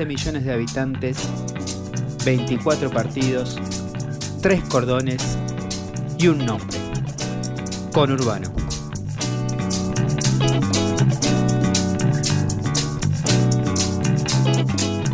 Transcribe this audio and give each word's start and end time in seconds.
11 0.00 0.06
millones 0.06 0.44
de 0.46 0.52
habitantes, 0.54 1.18
24 2.24 2.90
partidos, 2.90 3.58
3 4.40 4.64
cordones 4.64 5.20
y 6.18 6.28
un 6.28 6.38
nombre. 6.46 6.78
Conurbano. 7.92 8.50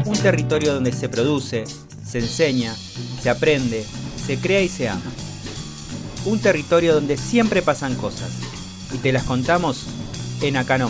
Un 0.05 0.19
territorio 0.23 0.75
donde 0.75 0.93
se 0.93 1.09
produce, 1.09 1.65
se 2.07 2.21
enseña, 2.21 2.73
se 3.21 3.29
aprende, 3.29 3.85
se 4.25 4.39
crea 4.39 4.63
y 4.63 4.69
se 4.69 4.89
ama. 4.89 5.03
Un 6.27 6.39
territorio 6.39 6.95
donde 6.95 7.17
siempre 7.17 7.61
pasan 7.61 7.97
cosas 7.97 8.31
y 8.95 8.99
te 8.99 9.11
las 9.11 9.25
contamos 9.25 9.85
en 10.43 10.57
Acá 10.57 10.79
no 10.79 10.89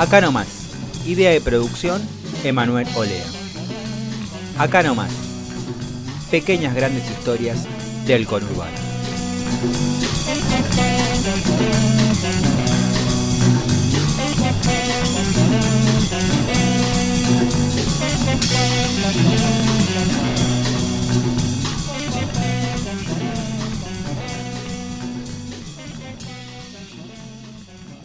Acá 0.00 0.22
nomás. 0.22 0.48
Idea 1.04 1.30
de 1.30 1.42
producción, 1.42 2.00
Emanuel 2.42 2.88
Olea. 2.96 3.26
Acá 4.56 4.82
nomás. 4.82 5.12
Pequeñas 6.30 6.74
grandes 6.74 7.04
historias 7.10 7.66
del 8.06 8.26
conurbano. 8.26 8.78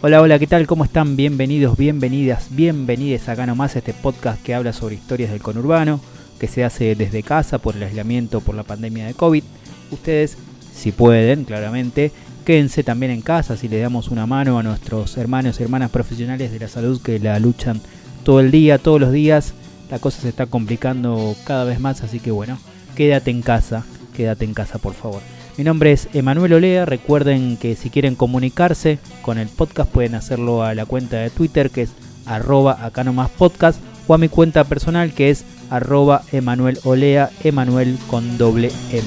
Hola, 0.07 0.21
hola, 0.21 0.37
¿qué 0.37 0.45
tal? 0.45 0.67
¿Cómo 0.67 0.83
están? 0.83 1.15
Bienvenidos, 1.15 1.77
bienvenidas, 1.77 2.49
bienvenidas 2.51 3.27
acá 3.27 3.47
nomás 3.47 3.75
a 3.75 3.79
este 3.79 3.91
podcast 3.91 4.39
que 4.43 4.53
habla 4.53 4.71
sobre 4.71 4.93
historias 4.93 5.31
del 5.31 5.41
conurbano, 5.41 5.99
que 6.39 6.47
se 6.47 6.63
hace 6.63 6.93
desde 6.93 7.23
casa 7.23 7.57
por 7.57 7.75
el 7.75 7.81
aislamiento 7.81 8.39
por 8.39 8.53
la 8.53 8.61
pandemia 8.61 9.07
de 9.07 9.15
COVID. 9.15 9.43
Ustedes, 9.89 10.37
si 10.75 10.91
pueden, 10.91 11.43
claramente, 11.43 12.11
quédense 12.45 12.83
también 12.83 13.13
en 13.13 13.23
casa 13.23 13.57
si 13.57 13.67
le 13.67 13.79
damos 13.79 14.09
una 14.09 14.27
mano 14.27 14.59
a 14.59 14.63
nuestros 14.63 15.17
hermanos 15.17 15.59
y 15.59 15.63
hermanas 15.63 15.89
profesionales 15.89 16.51
de 16.51 16.59
la 16.59 16.67
salud 16.67 17.01
que 17.01 17.17
la 17.17 17.39
luchan 17.39 17.81
todo 18.23 18.41
el 18.41 18.51
día, 18.51 18.77
todos 18.77 19.01
los 19.01 19.11
días. 19.11 19.55
La 19.89 19.97
cosa 19.97 20.21
se 20.21 20.29
está 20.29 20.45
complicando 20.45 21.35
cada 21.45 21.63
vez 21.63 21.79
más, 21.79 22.03
así 22.03 22.19
que 22.19 22.29
bueno, 22.29 22.59
quédate 22.95 23.31
en 23.31 23.41
casa, 23.41 23.83
quédate 24.15 24.45
en 24.45 24.53
casa 24.53 24.77
por 24.77 24.93
favor. 24.93 25.23
Mi 25.57 25.63
nombre 25.63 25.93
es 25.93 26.09
Emanuel 26.13 26.51
Olea, 26.51 26.85
recuerden 26.85 27.55
que 27.55 27.77
si 27.77 27.89
quieren 27.89 28.15
comunicarse 28.15 28.99
con 29.21 29.37
el 29.37 29.47
podcast 29.47 29.89
pueden 29.89 30.13
hacerlo 30.13 30.63
a 30.63 30.75
la 30.75 30.85
cuenta 30.85 31.15
de 31.15 31.29
Twitter 31.29 31.69
que 31.69 31.83
es 31.83 31.91
arroba 32.25 32.85
acá 32.85 33.05
nomás 33.05 33.29
podcast 33.29 33.79
o 34.05 34.13
a 34.13 34.17
mi 34.17 34.27
cuenta 34.27 34.65
personal 34.65 35.13
que 35.13 35.29
es 35.29 35.45
arroba 35.69 36.23
Emanuel 36.33 36.77
Olea, 36.83 37.29
Emanuel 37.41 37.97
con 38.07 38.37
doble 38.37 38.69
M. 38.91 39.03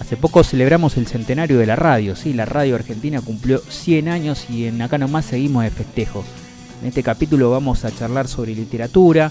Hace 0.00 0.16
poco 0.16 0.42
celebramos 0.44 0.96
el 0.96 1.06
centenario 1.06 1.58
de 1.58 1.66
la 1.66 1.76
radio, 1.76 2.16
sí, 2.16 2.32
la 2.32 2.46
radio 2.46 2.74
argentina 2.74 3.20
cumplió 3.20 3.58
100 3.58 4.08
años 4.08 4.46
y 4.48 4.64
en 4.64 4.80
acá 4.80 4.96
nomás 4.96 5.26
seguimos 5.26 5.64
de 5.64 5.70
festejo. 5.70 6.24
En 6.80 6.88
este 6.88 7.02
capítulo 7.02 7.50
vamos 7.50 7.84
a 7.84 7.94
charlar 7.94 8.28
sobre 8.28 8.54
literatura, 8.54 9.30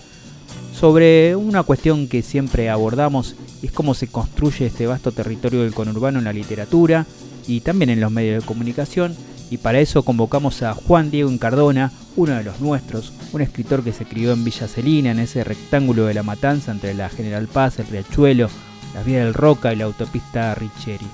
sobre 0.77 1.35
una 1.35 1.63
cuestión 1.63 2.07
que 2.07 2.21
siempre 2.21 2.69
abordamos 2.69 3.35
es 3.63 3.71
cómo 3.71 3.95
se 3.95 4.07
construye 4.07 4.67
este 4.67 4.85
vasto 4.85 5.11
territorio 5.11 5.63
del 5.63 5.73
conurbano 5.73 6.19
en 6.19 6.25
la 6.25 6.33
literatura 6.33 7.07
y 7.47 7.61
también 7.61 7.89
en 7.89 7.99
los 7.99 8.11
medios 8.11 8.41
de 8.41 8.47
comunicación 8.47 9.15
y 9.49 9.57
para 9.57 9.79
eso 9.79 10.03
convocamos 10.03 10.61
a 10.61 10.75
Juan 10.75 11.09
Diego 11.09 11.31
Encardona, 11.31 11.91
uno 12.15 12.35
de 12.35 12.43
los 12.43 12.59
nuestros, 12.59 13.11
un 13.33 13.41
escritor 13.41 13.83
que 13.83 13.91
se 13.91 14.05
crió 14.05 14.33
en 14.33 14.43
Villa 14.43 14.67
Celina, 14.67 15.09
en 15.09 15.19
ese 15.19 15.43
rectángulo 15.43 16.05
de 16.05 16.13
la 16.13 16.21
matanza 16.21 16.71
entre 16.71 16.93
la 16.93 17.09
General 17.09 17.47
Paz, 17.47 17.79
el 17.79 17.87
Riachuelo, 17.87 18.47
la 18.93 19.01
Vía 19.01 19.25
del 19.25 19.33
Roca 19.33 19.73
y 19.73 19.77
la 19.77 19.85
autopista 19.85 20.53
Richeri. 20.53 21.07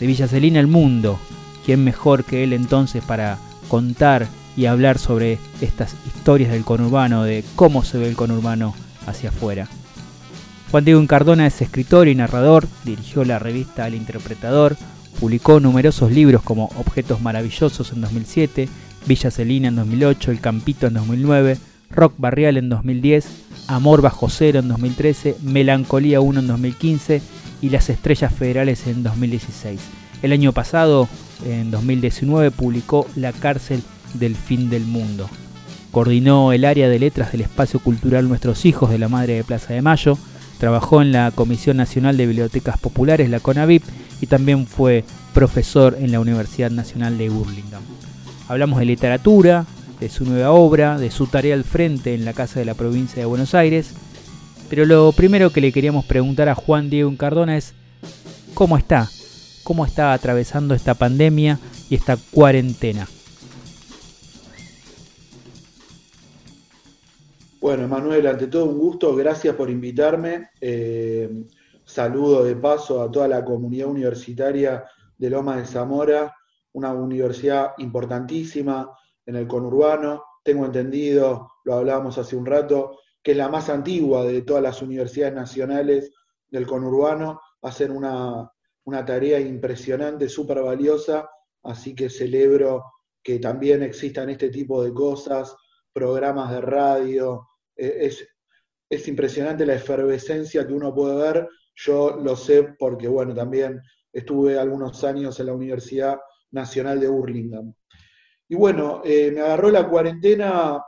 De 0.00 0.06
Villa 0.06 0.26
Celina 0.26 0.58
el 0.58 0.68
mundo, 0.68 1.18
¿quién 1.66 1.84
mejor 1.84 2.24
que 2.24 2.44
él 2.44 2.54
entonces 2.54 3.04
para 3.04 3.36
contar 3.68 4.26
y 4.56 4.66
hablar 4.66 4.98
sobre 4.98 5.38
estas 5.60 5.96
historias 6.06 6.52
del 6.52 6.64
conurbano, 6.64 7.24
de 7.24 7.44
cómo 7.56 7.84
se 7.84 7.98
ve 7.98 8.08
el 8.08 8.16
conurbano 8.16 8.74
hacia 9.06 9.30
afuera. 9.30 9.68
Juan 10.70 10.84
Diego 10.84 11.00
Encardona 11.00 11.46
es 11.46 11.60
escritor 11.60 12.08
y 12.08 12.14
narrador, 12.14 12.66
dirigió 12.84 13.24
la 13.24 13.38
revista 13.38 13.86
El 13.86 13.94
Interpretador, 13.94 14.76
publicó 15.20 15.60
numerosos 15.60 16.10
libros 16.10 16.42
como 16.42 16.70
Objetos 16.78 17.20
Maravillosos 17.20 17.92
en 17.92 18.00
2007, 18.00 18.68
Villa 19.06 19.30
Celina 19.30 19.68
en 19.68 19.76
2008, 19.76 20.30
El 20.30 20.40
Campito 20.40 20.86
en 20.86 20.94
2009, 20.94 21.58
Rock 21.90 22.14
Barrial 22.16 22.56
en 22.56 22.68
2010, 22.70 23.26
Amor 23.68 24.00
Bajo 24.00 24.28
Cero 24.30 24.60
en 24.60 24.68
2013, 24.68 25.36
Melancolía 25.42 26.20
1 26.20 26.40
en 26.40 26.46
2015 26.46 27.22
y 27.60 27.68
Las 27.68 27.90
Estrellas 27.90 28.32
Federales 28.32 28.86
en 28.86 29.02
2016. 29.02 29.80
El 30.22 30.32
año 30.32 30.52
pasado, 30.52 31.08
en 31.44 31.70
2019, 31.70 32.50
publicó 32.50 33.06
La 33.14 33.32
Cárcel 33.32 33.82
del 34.14 34.36
Fin 34.36 34.70
del 34.70 34.84
Mundo. 34.84 35.28
Coordinó 35.92 36.54
el 36.54 36.64
área 36.64 36.88
de 36.88 36.98
letras 36.98 37.32
del 37.32 37.42
espacio 37.42 37.78
cultural 37.78 38.26
Nuestros 38.26 38.64
Hijos 38.64 38.90
de 38.90 38.98
la 38.98 39.10
Madre 39.10 39.34
de 39.34 39.44
Plaza 39.44 39.74
de 39.74 39.82
Mayo, 39.82 40.16
trabajó 40.58 41.02
en 41.02 41.12
la 41.12 41.30
Comisión 41.32 41.76
Nacional 41.76 42.16
de 42.16 42.26
Bibliotecas 42.26 42.78
Populares, 42.78 43.28
la 43.28 43.40
CONAVIP, 43.40 43.82
y 44.22 44.26
también 44.26 44.66
fue 44.66 45.04
profesor 45.34 45.98
en 46.00 46.10
la 46.10 46.20
Universidad 46.20 46.70
Nacional 46.70 47.18
de 47.18 47.28
Burlingame. 47.28 47.84
Hablamos 48.48 48.78
de 48.78 48.86
literatura, 48.86 49.66
de 50.00 50.08
su 50.08 50.24
nueva 50.24 50.52
obra, 50.52 50.98
de 50.98 51.10
su 51.10 51.26
tarea 51.26 51.54
al 51.54 51.64
frente 51.64 52.14
en 52.14 52.24
la 52.24 52.32
Casa 52.32 52.58
de 52.58 52.64
la 52.64 52.74
Provincia 52.74 53.20
de 53.20 53.26
Buenos 53.26 53.54
Aires, 53.54 53.90
pero 54.70 54.86
lo 54.86 55.12
primero 55.12 55.50
que 55.50 55.60
le 55.60 55.72
queríamos 55.72 56.06
preguntar 56.06 56.48
a 56.48 56.54
Juan 56.54 56.88
Diego 56.88 57.10
Encardona 57.10 57.58
es 57.58 57.74
¿cómo 58.54 58.78
está? 58.78 59.10
¿Cómo 59.62 59.84
está 59.84 60.14
atravesando 60.14 60.74
esta 60.74 60.94
pandemia 60.94 61.58
y 61.90 61.96
esta 61.96 62.16
cuarentena? 62.16 63.06
Bueno, 67.62 67.86
Manuel, 67.86 68.26
ante 68.26 68.48
todo 68.48 68.64
un 68.64 68.76
gusto, 68.76 69.14
gracias 69.14 69.54
por 69.54 69.70
invitarme. 69.70 70.50
Eh, 70.60 71.44
saludo 71.84 72.42
de 72.42 72.56
paso 72.56 73.00
a 73.00 73.08
toda 73.08 73.28
la 73.28 73.44
comunidad 73.44 73.86
universitaria 73.86 74.84
de 75.16 75.30
Loma 75.30 75.56
de 75.56 75.64
Zamora, 75.64 76.34
una 76.72 76.92
universidad 76.92 77.74
importantísima 77.78 78.90
en 79.24 79.36
el 79.36 79.46
conurbano. 79.46 80.24
Tengo 80.42 80.66
entendido, 80.66 81.52
lo 81.62 81.74
hablábamos 81.74 82.18
hace 82.18 82.34
un 82.34 82.46
rato, 82.46 82.98
que 83.22 83.30
es 83.30 83.36
la 83.36 83.48
más 83.48 83.68
antigua 83.68 84.24
de 84.24 84.42
todas 84.42 84.64
las 84.64 84.82
universidades 84.82 85.34
nacionales 85.34 86.10
del 86.50 86.66
conurbano. 86.66 87.40
Ser 87.70 87.92
una, 87.92 88.50
una 88.82 89.04
tarea 89.04 89.38
impresionante, 89.38 90.28
súper 90.28 90.62
valiosa, 90.62 91.30
así 91.62 91.94
que 91.94 92.10
celebro 92.10 92.82
que 93.22 93.38
también 93.38 93.84
existan 93.84 94.30
este 94.30 94.48
tipo 94.48 94.82
de 94.82 94.92
cosas, 94.92 95.54
programas 95.92 96.50
de 96.50 96.60
radio, 96.60 97.46
es, 97.82 98.28
es, 98.88 99.08
impresionante 99.08 99.66
la 99.66 99.74
efervescencia 99.74 100.66
que 100.66 100.72
uno 100.72 100.94
puede 100.94 101.16
ver. 101.16 101.48
Yo 101.74 102.16
lo 102.22 102.36
sé 102.36 102.74
porque, 102.78 103.08
bueno, 103.08 103.34
también 103.34 103.80
estuve 104.12 104.58
algunos 104.58 105.02
años 105.04 105.38
en 105.40 105.46
la 105.46 105.54
Universidad 105.54 106.18
Nacional 106.50 107.00
de 107.00 107.08
Burlingame. 107.08 107.74
Y 108.48 108.54
bueno, 108.54 109.00
eh, 109.04 109.30
me 109.32 109.40
agarró 109.40 109.70
la 109.70 109.88
cuarentena 109.88 110.78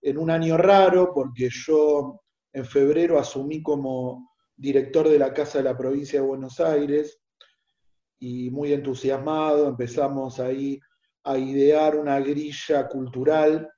en 0.00 0.18
un 0.18 0.30
año 0.30 0.56
raro 0.56 1.12
porque 1.14 1.48
yo 1.50 2.22
en 2.52 2.64
febrero 2.64 3.18
asumí 3.18 3.62
como 3.62 4.32
director 4.56 5.08
de 5.08 5.18
la 5.18 5.32
Casa 5.32 5.58
de 5.58 5.64
la 5.64 5.76
Provincia 5.76 6.20
de 6.20 6.26
Buenos 6.26 6.58
Aires 6.60 7.20
y 8.18 8.50
muy 8.50 8.72
entusiasmado 8.72 9.68
empezamos 9.68 10.40
ahí 10.40 10.78
a 11.24 11.38
idear 11.38 11.96
una 11.96 12.18
grilla 12.20 12.88
cultural 12.88 13.68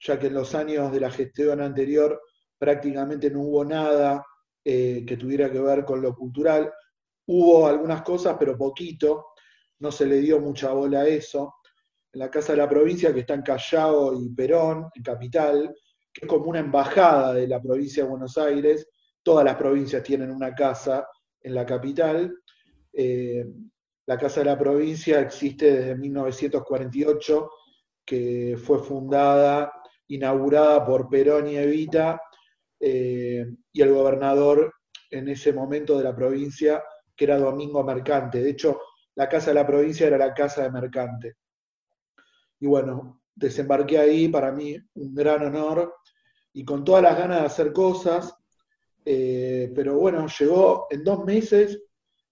ya 0.00 0.18
que 0.18 0.28
en 0.28 0.34
los 0.34 0.54
años 0.54 0.90
de 0.92 1.00
la 1.00 1.10
gestión 1.10 1.60
anterior 1.60 2.20
prácticamente 2.58 3.30
no 3.30 3.40
hubo 3.42 3.64
nada 3.64 4.24
eh, 4.64 5.04
que 5.06 5.16
tuviera 5.16 5.50
que 5.50 5.60
ver 5.60 5.84
con 5.84 6.00
lo 6.00 6.14
cultural. 6.14 6.72
Hubo 7.26 7.66
algunas 7.66 8.02
cosas, 8.02 8.36
pero 8.38 8.56
poquito, 8.56 9.28
no 9.78 9.92
se 9.92 10.06
le 10.06 10.18
dio 10.18 10.40
mucha 10.40 10.72
bola 10.72 11.00
a 11.00 11.06
eso. 11.06 11.56
En 12.12 12.20
la 12.20 12.30
Casa 12.30 12.52
de 12.52 12.58
la 12.58 12.68
Provincia, 12.68 13.14
que 13.14 13.20
está 13.20 13.34
en 13.34 13.42
Callao 13.42 14.20
y 14.20 14.28
Perón, 14.30 14.88
en 14.94 15.02
Capital, 15.02 15.74
que 16.12 16.24
es 16.24 16.28
como 16.28 16.46
una 16.46 16.58
embajada 16.58 17.34
de 17.34 17.46
la 17.46 17.62
provincia 17.62 18.02
de 18.02 18.10
Buenos 18.10 18.36
Aires, 18.36 18.88
todas 19.22 19.44
las 19.44 19.56
provincias 19.56 20.02
tienen 20.02 20.30
una 20.30 20.54
casa 20.54 21.06
en 21.40 21.54
la 21.54 21.64
capital. 21.64 22.36
Eh, 22.92 23.46
la 24.06 24.18
Casa 24.18 24.40
de 24.40 24.46
la 24.46 24.58
Provincia 24.58 25.20
existe 25.20 25.70
desde 25.72 25.96
1948 25.96 27.50
que 28.04 28.58
fue 28.60 28.80
fundada, 28.80 29.72
inaugurada 30.10 30.84
por 30.84 31.08
Perón 31.08 31.48
y 31.48 31.56
Evita, 31.56 32.20
eh, 32.78 33.46
y 33.72 33.82
el 33.82 33.92
gobernador 33.92 34.74
en 35.10 35.28
ese 35.28 35.52
momento 35.52 35.98
de 35.98 36.04
la 36.04 36.14
provincia, 36.14 36.82
que 37.16 37.24
era 37.24 37.38
Domingo 37.38 37.82
Mercante. 37.84 38.42
De 38.42 38.50
hecho, 38.50 38.80
la 39.14 39.28
casa 39.28 39.50
de 39.50 39.54
la 39.54 39.66
provincia 39.66 40.06
era 40.06 40.18
la 40.18 40.32
casa 40.32 40.62
de 40.62 40.70
Mercante. 40.70 41.36
Y 42.60 42.66
bueno, 42.66 43.22
desembarqué 43.34 43.98
ahí, 43.98 44.28
para 44.28 44.52
mí 44.52 44.76
un 44.94 45.14
gran 45.14 45.44
honor, 45.44 45.94
y 46.52 46.64
con 46.64 46.84
todas 46.84 47.02
las 47.02 47.16
ganas 47.16 47.40
de 47.40 47.46
hacer 47.46 47.72
cosas, 47.72 48.34
eh, 49.04 49.70
pero 49.74 49.98
bueno, 49.98 50.26
llegó 50.26 50.86
en 50.90 51.04
dos 51.04 51.24
meses 51.24 51.80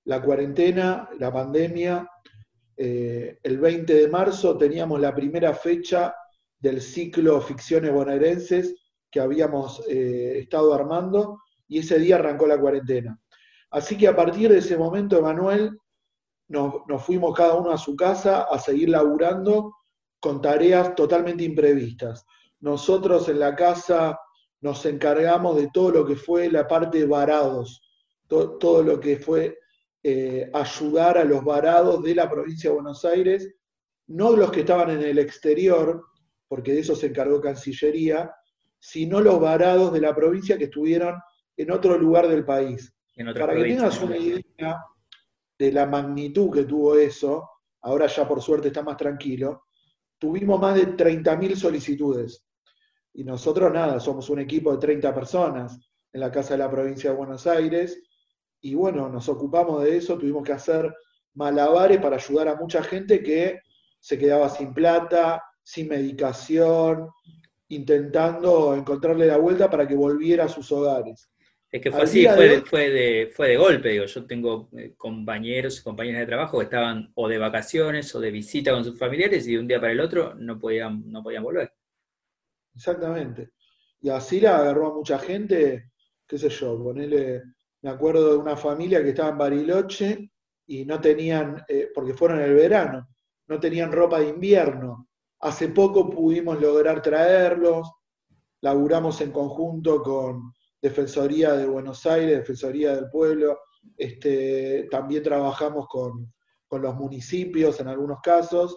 la 0.04 0.20
cuarentena, 0.22 1.08
la 1.18 1.32
pandemia. 1.32 2.08
Eh, 2.76 3.38
el 3.42 3.58
20 3.58 3.92
de 3.92 4.08
marzo 4.08 4.56
teníamos 4.56 5.00
la 5.00 5.14
primera 5.14 5.52
fecha 5.54 6.14
del 6.58 6.80
ciclo 6.80 7.40
Ficciones 7.40 7.92
Bonaerenses 7.92 8.74
que 9.10 9.20
habíamos 9.20 9.82
eh, 9.88 10.38
estado 10.40 10.74
armando 10.74 11.40
y 11.66 11.78
ese 11.78 11.98
día 11.98 12.16
arrancó 12.16 12.46
la 12.46 12.60
cuarentena. 12.60 13.20
Así 13.70 13.96
que 13.96 14.08
a 14.08 14.16
partir 14.16 14.50
de 14.50 14.58
ese 14.58 14.76
momento, 14.76 15.18
Emanuel, 15.18 15.78
nos, 16.48 16.86
nos, 16.86 17.04
fuimos 17.04 17.36
cada 17.36 17.54
uno 17.54 17.70
a 17.70 17.78
su 17.78 17.94
casa 17.94 18.42
a 18.42 18.58
seguir 18.58 18.88
laburando 18.88 19.74
con 20.20 20.40
tareas 20.40 20.94
totalmente 20.94 21.44
imprevistas. 21.44 22.24
Nosotros 22.60 23.28
en 23.28 23.38
la 23.38 23.54
casa 23.54 24.18
nos 24.60 24.84
encargamos 24.86 25.56
de 25.56 25.68
todo 25.72 25.90
lo 25.90 26.06
que 26.06 26.16
fue 26.16 26.50
la 26.50 26.66
parte 26.66 26.98
de 26.98 27.06
varados, 27.06 27.82
todo, 28.26 28.82
lo 28.82 29.00
que 29.00 29.18
fue 29.18 29.58
eh, 30.02 30.50
ayudar 30.52 31.18
a 31.18 31.24
los 31.24 31.44
varados 31.44 32.02
de 32.02 32.14
la 32.14 32.28
provincia 32.28 32.70
de 32.70 32.74
Buenos 32.74 33.04
Aires, 33.04 33.54
no 34.08 34.32
los 34.32 34.50
que 34.50 34.60
estaban 34.60 34.90
en 34.90 35.02
el 35.02 35.18
exterior, 35.18 36.04
porque 36.48 36.72
de 36.72 36.80
eso 36.80 36.96
se 36.96 37.08
encargó 37.08 37.40
Cancillería, 37.40 38.32
sino 38.78 39.20
los 39.20 39.38
varados 39.40 39.92
de 39.92 40.00
la 40.00 40.14
provincia 40.14 40.56
que 40.56 40.64
estuvieron 40.64 41.14
en 41.56 41.70
otro 41.70 41.98
lugar 41.98 42.28
del 42.28 42.44
país. 42.44 42.94
Para 43.38 43.54
que 43.54 43.62
tengas 43.64 44.00
una 44.00 44.16
idea 44.16 44.82
de 45.58 45.72
la 45.72 45.86
magnitud 45.86 46.50
que 46.52 46.64
tuvo 46.64 46.96
eso, 46.96 47.48
ahora 47.82 48.06
ya 48.06 48.26
por 48.26 48.40
suerte 48.40 48.68
está 48.68 48.82
más 48.82 48.96
tranquilo, 48.96 49.64
tuvimos 50.18 50.60
más 50.60 50.76
de 50.76 50.96
30.000 50.96 51.56
solicitudes. 51.56 52.44
Y 53.12 53.24
nosotros 53.24 53.72
nada, 53.72 53.98
somos 53.98 54.30
un 54.30 54.38
equipo 54.38 54.72
de 54.72 54.78
30 54.78 55.12
personas 55.12 55.78
en 56.12 56.20
la 56.20 56.30
Casa 56.30 56.54
de 56.54 56.58
la 56.58 56.70
Provincia 56.70 57.10
de 57.10 57.16
Buenos 57.16 57.46
Aires. 57.46 58.00
Y 58.60 58.74
bueno, 58.74 59.08
nos 59.08 59.28
ocupamos 59.28 59.82
de 59.82 59.96
eso, 59.96 60.16
tuvimos 60.16 60.44
que 60.44 60.52
hacer 60.52 60.94
malabares 61.34 62.00
para 62.00 62.16
ayudar 62.16 62.48
a 62.48 62.56
mucha 62.56 62.82
gente 62.82 63.22
que 63.22 63.60
se 63.98 64.16
quedaba 64.18 64.48
sin 64.48 64.72
plata, 64.72 65.42
sin 65.68 65.86
medicación, 65.86 67.10
intentando 67.68 68.74
encontrarle 68.74 69.26
la 69.26 69.36
vuelta 69.36 69.68
para 69.68 69.86
que 69.86 69.94
volviera 69.94 70.44
a 70.44 70.48
sus 70.48 70.72
hogares. 70.72 71.30
Es 71.70 71.82
que 71.82 71.92
fue 71.92 72.02
así, 72.04 72.26
fue 72.26 72.48
de, 72.48 72.60
fue, 72.62 72.88
de, 72.88 73.26
fue 73.26 73.48
de 73.48 73.56
golpe, 73.58 73.90
digo, 73.90 74.06
yo 74.06 74.24
tengo 74.24 74.70
eh, 74.72 74.94
compañeros 74.96 75.78
y 75.78 75.82
compañeras 75.82 76.20
de 76.20 76.26
trabajo 76.26 76.56
que 76.56 76.64
estaban 76.64 77.12
o 77.14 77.28
de 77.28 77.36
vacaciones 77.36 78.14
o 78.14 78.20
de 78.20 78.30
visita 78.30 78.72
con 78.72 78.82
sus 78.82 78.98
familiares 78.98 79.46
y 79.46 79.52
de 79.52 79.58
un 79.58 79.68
día 79.68 79.78
para 79.78 79.92
el 79.92 80.00
otro 80.00 80.34
no 80.36 80.58
podían, 80.58 81.02
no 81.12 81.22
podían 81.22 81.42
volver. 81.42 81.70
Exactamente. 82.74 83.50
Y 84.00 84.08
así 84.08 84.40
la 84.40 84.56
agarró 84.56 84.86
a 84.86 84.94
mucha 84.94 85.18
gente, 85.18 85.90
qué 86.26 86.38
sé 86.38 86.48
yo, 86.48 86.82
ponele, 86.82 87.42
me 87.82 87.90
acuerdo 87.90 88.32
de 88.32 88.38
una 88.38 88.56
familia 88.56 89.02
que 89.02 89.10
estaba 89.10 89.28
en 89.28 89.38
Bariloche 89.38 90.30
y 90.66 90.86
no 90.86 90.98
tenían, 90.98 91.62
eh, 91.68 91.90
porque 91.94 92.14
fueron 92.14 92.38
en 92.38 92.46
el 92.46 92.54
verano, 92.54 93.06
no 93.48 93.60
tenían 93.60 93.92
ropa 93.92 94.20
de 94.20 94.28
invierno. 94.28 95.07
Hace 95.40 95.68
poco 95.68 96.10
pudimos 96.10 96.60
lograr 96.60 97.00
traerlos, 97.02 97.90
laburamos 98.60 99.20
en 99.20 99.30
conjunto 99.30 100.02
con 100.02 100.52
Defensoría 100.80 101.52
de 101.52 101.66
Buenos 101.66 102.06
Aires, 102.06 102.38
Defensoría 102.38 102.94
del 102.94 103.08
Pueblo, 103.10 103.58
este, 103.96 104.88
también 104.90 105.22
trabajamos 105.22 105.86
con, 105.88 106.32
con 106.66 106.82
los 106.82 106.94
municipios 106.96 107.80
en 107.80 107.88
algunos 107.88 108.20
casos 108.20 108.76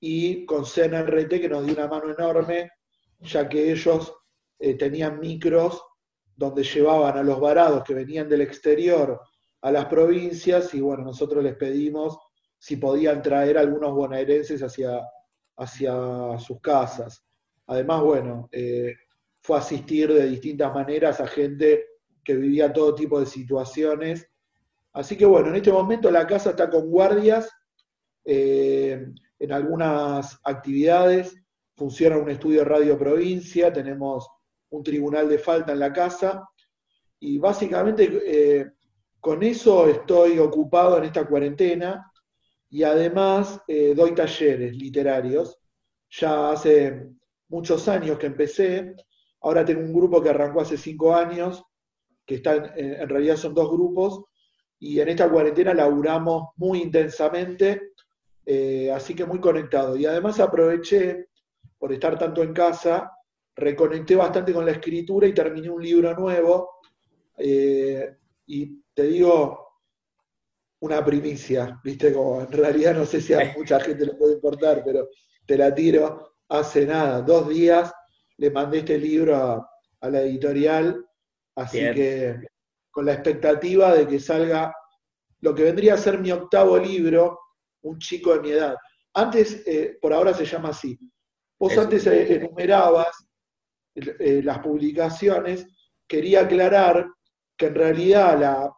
y 0.00 0.44
con 0.46 0.64
CNRT 0.64 1.40
que 1.40 1.48
nos 1.48 1.64
dio 1.64 1.74
una 1.74 1.88
mano 1.88 2.10
enorme 2.10 2.70
ya 3.22 3.48
que 3.48 3.70
ellos 3.70 4.12
eh, 4.58 4.74
tenían 4.74 5.20
micros 5.20 5.82
donde 6.34 6.64
llevaban 6.64 7.16
a 7.16 7.22
los 7.22 7.40
varados 7.40 7.84
que 7.84 7.94
venían 7.94 8.28
del 8.28 8.40
exterior 8.40 9.20
a 9.60 9.70
las 9.70 9.86
provincias 9.86 10.74
y 10.74 10.80
bueno, 10.80 11.04
nosotros 11.04 11.42
les 11.44 11.54
pedimos 11.54 12.18
si 12.58 12.76
podían 12.76 13.22
traer 13.22 13.58
algunos 13.58 13.92
bonaerenses 13.92 14.62
hacia, 14.62 15.02
hacia 15.56 16.38
sus 16.38 16.60
casas. 16.60 17.24
Además, 17.66 18.02
bueno, 18.02 18.48
eh, 18.52 18.94
fue 19.40 19.58
asistir 19.58 20.12
de 20.12 20.26
distintas 20.28 20.72
maneras 20.74 21.20
a 21.20 21.26
gente 21.26 21.86
que 22.24 22.34
vivía 22.34 22.72
todo 22.72 22.94
tipo 22.94 23.18
de 23.18 23.26
situaciones. 23.26 24.28
Así 24.92 25.16
que 25.16 25.24
bueno, 25.24 25.48
en 25.48 25.56
este 25.56 25.72
momento 25.72 26.10
la 26.10 26.26
casa 26.26 26.50
está 26.50 26.70
con 26.70 26.88
guardias 26.88 27.50
eh, 28.24 29.04
en 29.38 29.52
algunas 29.52 30.38
actividades 30.44 31.42
funciona 31.76 32.16
un 32.16 32.30
estudio 32.30 32.60
de 32.60 32.66
radio 32.66 32.98
provincia, 32.98 33.72
tenemos 33.72 34.28
un 34.70 34.82
tribunal 34.82 35.28
de 35.28 35.38
falta 35.38 35.72
en 35.72 35.80
la 35.80 35.92
casa 35.92 36.48
y 37.18 37.38
básicamente 37.38 38.22
eh, 38.24 38.72
con 39.18 39.42
eso 39.42 39.88
estoy 39.88 40.38
ocupado 40.38 40.98
en 40.98 41.04
esta 41.04 41.26
cuarentena 41.26 42.11
y 42.72 42.84
además 42.84 43.60
eh, 43.68 43.92
doy 43.94 44.14
talleres 44.14 44.74
literarios. 44.74 45.58
Ya 46.08 46.52
hace 46.52 47.06
muchos 47.48 47.86
años 47.86 48.18
que 48.18 48.26
empecé, 48.26 48.96
ahora 49.42 49.62
tengo 49.62 49.82
un 49.82 49.92
grupo 49.92 50.22
que 50.22 50.30
arrancó 50.30 50.62
hace 50.62 50.78
cinco 50.78 51.14
años, 51.14 51.62
que 52.24 52.36
está 52.36 52.72
en, 52.74 53.08
realidad 53.10 53.36
son 53.36 53.52
dos 53.52 53.70
grupos, 53.70 54.24
y 54.78 54.98
en 55.00 55.10
esta 55.10 55.30
cuarentena 55.30 55.74
laburamos 55.74 56.48
muy 56.56 56.80
intensamente, 56.80 57.92
eh, 58.46 58.90
así 58.90 59.14
que 59.14 59.26
muy 59.26 59.38
conectado. 59.38 59.94
Y 59.94 60.06
además 60.06 60.40
aproveché 60.40 61.26
por 61.78 61.92
estar 61.92 62.18
tanto 62.18 62.42
en 62.42 62.54
casa, 62.54 63.12
reconecté 63.54 64.16
bastante 64.16 64.54
con 64.54 64.64
la 64.64 64.72
escritura 64.72 65.26
y 65.26 65.34
terminé 65.34 65.68
un 65.68 65.82
libro 65.82 66.14
nuevo. 66.14 66.70
Eh, 67.36 68.16
y 68.46 68.82
te 68.94 69.02
digo 69.02 69.61
una 70.82 71.04
primicia, 71.04 71.80
¿viste? 71.84 72.12
Como 72.12 72.42
en 72.42 72.50
realidad 72.50 72.94
no 72.94 73.06
sé 73.06 73.20
si 73.20 73.32
a 73.32 73.54
mucha 73.56 73.78
gente 73.78 74.04
le 74.04 74.14
puede 74.14 74.34
importar, 74.34 74.82
pero 74.84 75.08
te 75.46 75.56
la 75.56 75.72
tiro. 75.72 76.34
Hace 76.48 76.84
nada, 76.86 77.22
dos 77.22 77.48
días 77.48 77.92
le 78.36 78.50
mandé 78.50 78.78
este 78.78 78.98
libro 78.98 79.36
a, 79.36 79.68
la 80.10 80.22
editorial, 80.22 81.06
así 81.54 81.78
que 81.78 82.36
con 82.90 83.06
la 83.06 83.12
expectativa 83.12 83.94
de 83.94 84.08
que 84.08 84.18
salga 84.18 84.74
lo 85.40 85.54
que 85.54 85.62
vendría 85.62 85.94
a 85.94 85.98
ser 85.98 86.18
mi 86.18 86.32
octavo 86.32 86.76
libro, 86.76 87.38
Un 87.82 87.98
chico 87.98 88.34
de 88.34 88.40
mi 88.40 88.50
edad. 88.50 88.74
Antes, 89.14 89.62
eh, 89.66 89.98
por 90.00 90.12
ahora 90.12 90.34
se 90.34 90.44
llama 90.44 90.70
así, 90.70 90.98
Vos 91.60 91.78
antes 91.78 92.04
eh, 92.08 92.34
enumerabas 92.34 93.24
eh, 93.94 94.42
las 94.42 94.58
publicaciones, 94.58 95.64
quería 96.08 96.40
aclarar 96.40 97.06
que 97.56 97.66
en 97.66 97.74
realidad 97.76 98.40
la, 98.40 98.72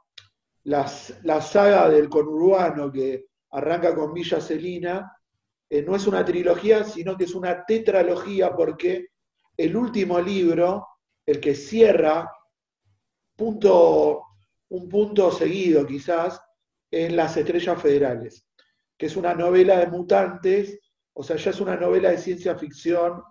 la, 0.65 0.87
saga 0.87 1.89
del 1.89 2.09
conurbano 2.09 2.91
que 2.91 3.27
arranca 3.51 3.95
con 3.95 4.13
Villa 4.13 4.41
Celina 4.41 5.13
eh, 5.69 5.83
no 5.83 5.97
es 5.97 6.07
una 6.07 6.25
trilogía, 6.25 6.85
sino 6.85 7.17
que 7.17 7.25
es 7.25 7.35
una 7.35 7.65
tetralogía 7.65 8.55
porque 8.55 9.09
el 9.57 9.77
último 9.77 10.21
libro, 10.21 10.87
el 11.25 11.41
que 11.41 11.55
cierra 11.55 12.31
punto, 13.37 14.23
un 14.69 14.89
punto 14.89 15.31
seguido 15.31 15.87
quizás, 15.87 16.41
es 16.91 17.13
Las 17.13 17.37
Estrellas 17.37 17.81
Federales, 17.81 18.47
que 18.97 19.07
es 19.07 19.17
una 19.17 19.35
novela 19.35 19.79
de 19.79 19.87
mutantes 19.89 20.79
o 21.15 21.23
sea, 21.23 21.37
ya 21.37 21.51
es 21.51 21.61
una 21.61 21.77
novela 21.77 22.11
de 22.11 22.19
ciencia 22.19 22.57
ficción 22.57 23.23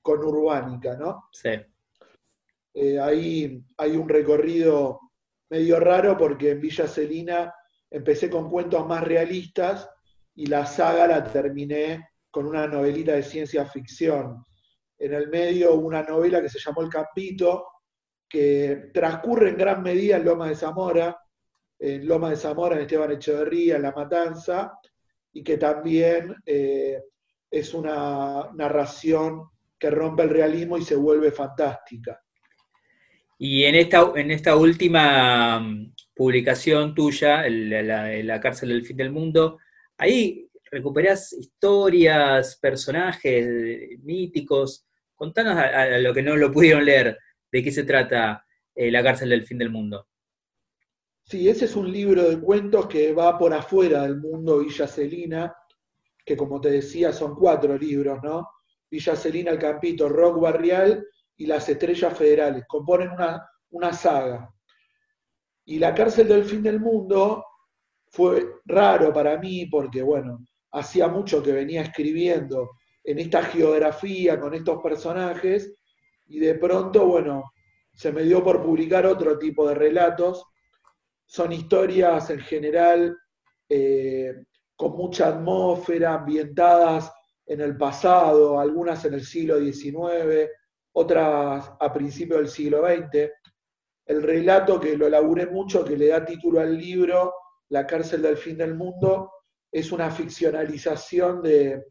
con 0.00 0.24
urbánica, 0.24 0.96
¿no? 0.96 1.28
Sí. 1.32 1.50
Eh, 2.74 2.98
ahí 2.98 3.62
hay 3.76 3.96
un 3.96 4.08
recorrido 4.08 5.00
medio 5.52 5.78
raro 5.78 6.16
porque 6.16 6.52
en 6.52 6.60
Villa 6.62 6.88
Celina 6.88 7.54
empecé 7.90 8.30
con 8.30 8.48
cuentos 8.48 8.86
más 8.86 9.04
realistas 9.04 9.86
y 10.34 10.46
la 10.46 10.64
saga 10.64 11.06
la 11.06 11.22
terminé 11.24 12.08
con 12.30 12.46
una 12.46 12.66
novelita 12.66 13.12
de 13.12 13.22
ciencia 13.22 13.66
ficción. 13.66 14.42
En 14.98 15.12
el 15.12 15.28
medio 15.28 15.74
una 15.74 16.02
novela 16.02 16.40
que 16.40 16.48
se 16.48 16.58
llamó 16.58 16.80
El 16.80 16.88
Campito, 16.88 17.66
que 18.26 18.90
transcurre 18.94 19.50
en 19.50 19.58
gran 19.58 19.82
medida 19.82 20.16
en 20.16 20.24
Loma 20.24 20.48
de 20.48 20.54
Zamora, 20.54 21.20
en 21.78 22.08
Loma 22.08 22.30
de 22.30 22.36
Zamora, 22.36 22.76
en 22.76 22.82
Esteban 22.82 23.12
Echeverría, 23.12 23.76
en 23.76 23.82
La 23.82 23.92
Matanza, 23.92 24.72
y 25.34 25.44
que 25.44 25.58
también 25.58 26.34
eh, 26.46 26.98
es 27.50 27.74
una 27.74 28.48
narración 28.54 29.50
que 29.78 29.90
rompe 29.90 30.22
el 30.22 30.30
realismo 30.30 30.78
y 30.78 30.82
se 30.82 30.96
vuelve 30.96 31.30
fantástica. 31.30 32.18
Y 33.44 33.64
en 33.64 33.74
esta, 33.74 34.12
en 34.14 34.30
esta 34.30 34.54
última 34.54 35.58
mm, 35.58 35.94
publicación 36.14 36.94
tuya, 36.94 37.42
la, 37.48 38.22
la, 38.22 38.40
cárcel 38.40 38.68
del 38.68 38.86
fin 38.86 38.96
del 38.96 39.10
mundo, 39.10 39.58
ahí 39.98 40.48
recuperás 40.70 41.32
historias, 41.32 42.56
personajes 42.62 43.98
míticos. 44.04 44.86
Contanos 45.16 45.56
a, 45.56 45.98
lo 45.98 46.14
que 46.14 46.22
no 46.22 46.36
lo 46.36 46.52
pudieron 46.52 46.84
leer, 46.84 47.18
de 47.50 47.64
qué 47.64 47.72
se 47.72 47.82
trata 47.82 48.46
eh, 48.76 48.92
La 48.92 49.02
cárcel 49.02 49.30
del 49.30 49.42
fin 49.42 49.58
del 49.58 49.70
mundo. 49.70 50.06
Sí, 51.24 51.48
ese 51.48 51.64
es 51.64 51.74
un 51.74 51.90
libro 51.90 52.30
de 52.30 52.40
cuentos 52.40 52.86
que 52.86 53.12
va 53.12 53.36
por 53.36 53.52
afuera 53.52 54.02
del 54.02 54.20
mundo 54.20 54.60
Villa 54.60 54.86
Celina, 54.86 55.52
que 56.24 56.36
como 56.36 56.60
te 56.60 56.70
decía 56.70 57.12
son 57.12 57.34
cuatro 57.34 57.76
libros, 57.76 58.20
¿no? 58.22 58.48
Villa 58.88 59.16
Celina, 59.16 59.50
El 59.50 59.58
Campito, 59.58 60.08
Rock 60.08 60.40
Barrial 60.40 61.04
y 61.42 61.46
Las 61.46 61.68
Estrellas 61.68 62.16
Federales. 62.16 62.64
Componen 62.68 63.10
una, 63.10 63.44
una 63.70 63.92
saga. 63.92 64.48
Y 65.64 65.80
La 65.80 65.92
cárcel 65.92 66.28
del 66.28 66.44
fin 66.44 66.62
del 66.62 66.78
mundo 66.78 67.44
fue 68.06 68.60
raro 68.64 69.12
para 69.12 69.36
mí 69.38 69.66
porque, 69.66 70.02
bueno, 70.02 70.38
hacía 70.70 71.08
mucho 71.08 71.42
que 71.42 71.50
venía 71.50 71.82
escribiendo 71.82 72.70
en 73.02 73.18
esta 73.18 73.42
geografía 73.42 74.38
con 74.38 74.54
estos 74.54 74.80
personajes 74.80 75.74
y 76.26 76.38
de 76.38 76.54
pronto, 76.54 77.06
bueno, 77.06 77.52
se 77.92 78.12
me 78.12 78.22
dio 78.22 78.44
por 78.44 78.62
publicar 78.62 79.04
otro 79.04 79.36
tipo 79.36 79.68
de 79.68 79.74
relatos. 79.74 80.44
Son 81.26 81.52
historias 81.52 82.30
en 82.30 82.38
general 82.38 83.18
eh, 83.68 84.44
con 84.76 84.92
mucha 84.92 85.26
atmósfera, 85.26 86.14
ambientadas 86.14 87.10
en 87.46 87.60
el 87.62 87.76
pasado, 87.76 88.60
algunas 88.60 89.04
en 89.04 89.14
el 89.14 89.24
siglo 89.24 89.58
XIX, 89.58 90.48
otras 90.92 91.72
a 91.78 91.92
principios 91.92 92.40
del 92.40 92.48
siglo 92.48 92.86
XX. 92.86 93.30
El 94.06 94.22
relato 94.22 94.78
que 94.80 94.96
lo 94.96 95.08
laburé 95.08 95.46
mucho, 95.46 95.84
que 95.84 95.96
le 95.96 96.08
da 96.08 96.24
título 96.24 96.60
al 96.60 96.76
libro, 96.76 97.34
La 97.68 97.86
cárcel 97.86 98.22
del 98.22 98.36
fin 98.36 98.58
del 98.58 98.74
mundo, 98.74 99.30
es 99.70 99.90
una 99.90 100.10
ficcionalización 100.10 101.42
de 101.42 101.86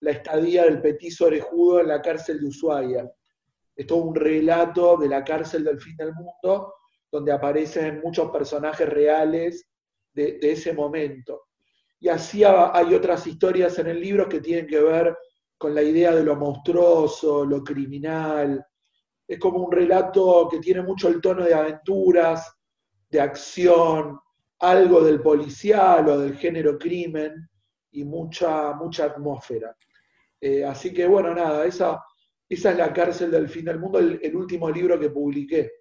la 0.00 0.10
estadía 0.10 0.64
del 0.64 0.80
petiso 0.80 1.26
orejudo 1.26 1.80
en 1.80 1.88
la 1.88 2.00
cárcel 2.00 2.40
de 2.40 2.46
Ushuaia. 2.46 3.10
Es 3.74 3.86
todo 3.86 4.04
un 4.04 4.14
relato 4.14 4.96
de 4.96 5.08
la 5.08 5.22
cárcel 5.22 5.64
del 5.64 5.80
fin 5.80 5.96
del 5.96 6.14
mundo, 6.14 6.74
donde 7.10 7.32
aparecen 7.32 8.00
muchos 8.02 8.30
personajes 8.30 8.88
reales 8.88 9.68
de, 10.12 10.38
ese 10.40 10.72
momento. 10.72 11.48
Y 12.00 12.08
así 12.08 12.42
hay 12.44 12.94
otras 12.94 13.26
historias 13.26 13.78
en 13.78 13.88
el 13.88 14.00
libro 14.00 14.28
que 14.28 14.40
tienen 14.40 14.66
que 14.66 14.80
ver 14.80 15.16
con 15.58 15.74
la 15.74 15.82
idea 15.82 16.14
de 16.14 16.24
lo 16.24 16.36
monstruoso, 16.36 17.44
lo 17.44 17.62
criminal. 17.62 18.64
Es 19.26 19.38
como 19.38 19.64
un 19.64 19.72
relato 19.72 20.48
que 20.50 20.58
tiene 20.58 20.82
mucho 20.82 21.08
el 21.08 21.20
tono 21.20 21.44
de 21.44 21.54
aventuras, 21.54 22.56
de 23.08 23.20
acción, 23.20 24.18
algo 24.60 25.02
del 25.02 25.20
policial 25.20 26.08
o 26.08 26.18
del 26.18 26.36
género 26.36 26.78
crimen 26.78 27.48
y 27.92 28.04
mucha, 28.04 28.72
mucha 28.74 29.06
atmósfera. 29.06 29.76
Eh, 30.40 30.64
así 30.64 30.92
que 30.92 31.06
bueno, 31.06 31.34
nada, 31.34 31.64
esa, 31.64 32.02
esa 32.48 32.70
es 32.70 32.76
la 32.76 32.92
cárcel 32.92 33.30
del 33.30 33.48
fin 33.48 33.64
del 33.64 33.78
mundo, 33.78 33.98
el, 33.98 34.36
último 34.36 34.70
libro 34.70 34.98
que 34.98 35.10
publiqué. 35.10 35.72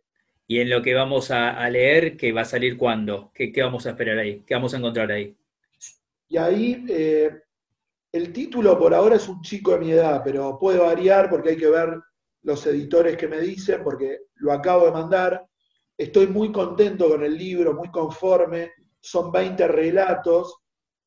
Y 0.47 0.59
en 0.59 0.69
lo 0.69 0.81
que 0.81 0.93
vamos 0.93 1.31
a, 1.31 1.67
leer, 1.69 2.15
que 2.17 2.31
va 2.31 2.41
a 2.41 2.45
salir 2.45 2.77
cuándo, 2.77 3.31
¿Qué, 3.33 3.51
¿Qué, 3.51 3.63
vamos 3.63 3.85
a 3.85 3.91
esperar 3.91 4.17
ahí? 4.19 4.43
¿Qué 4.45 4.53
vamos 4.53 4.73
a 4.73 4.77
encontrar 4.77 5.11
ahí? 5.11 5.35
Y 6.27 6.37
ahí, 6.37 6.85
eh, 6.89 7.31
el 8.15 8.31
título 8.31 8.79
por 8.79 8.93
ahora 8.93 9.17
es 9.17 9.27
un 9.27 9.41
chico 9.41 9.71
de 9.71 9.79
mi 9.79 9.91
edad, 9.91 10.21
pero 10.23 10.57
puede 10.57 10.79
variar 10.79 11.29
porque 11.29 11.49
hay 11.49 11.57
que 11.57 11.69
ver 11.69 11.99
los 12.43 12.65
editores 12.65 13.17
que 13.17 13.27
me 13.27 13.41
dicen, 13.41 13.83
porque 13.83 14.19
lo 14.35 14.53
acabo 14.53 14.85
de 14.85 14.93
mandar. 14.93 15.45
Estoy 15.97 16.27
muy 16.27 16.49
contento 16.49 17.09
con 17.09 17.25
el 17.25 17.37
libro, 17.37 17.73
muy 17.73 17.91
conforme. 17.91 18.71
Son 19.01 19.33
20 19.33 19.67
relatos. 19.67 20.61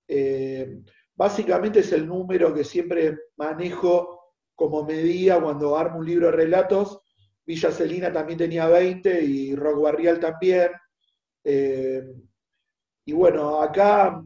Eh, 0.07 0.83
básicamente 1.15 1.81
es 1.81 1.91
el 1.93 2.07
número 2.07 2.53
que 2.53 2.63
siempre 2.63 3.17
manejo 3.39 4.35
como 4.55 4.85
medida 4.85 5.41
cuando 5.41 5.79
armo 5.79 6.01
un 6.01 6.07
libro 6.07 6.27
de 6.27 6.33
relatos. 6.33 7.01
Villa 7.47 7.73
Celina 7.73 8.13
también 8.13 8.39
tenía 8.39 8.67
20 8.67 9.23
y 9.23 9.57
Rock 9.57 9.81
Barrial 9.81 10.21
también. 10.21 10.73
Eh, 11.43 12.03
y 13.07 13.13
bueno, 13.13 13.63
acá 13.63 14.23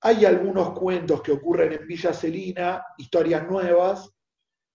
hay 0.00 0.24
algunos 0.24 0.78
cuentos 0.78 1.22
que 1.22 1.32
ocurren 1.32 1.72
en 1.72 1.86
Villa 1.86 2.12
Celina, 2.12 2.84
historias 2.98 3.48
nuevas, 3.48 4.10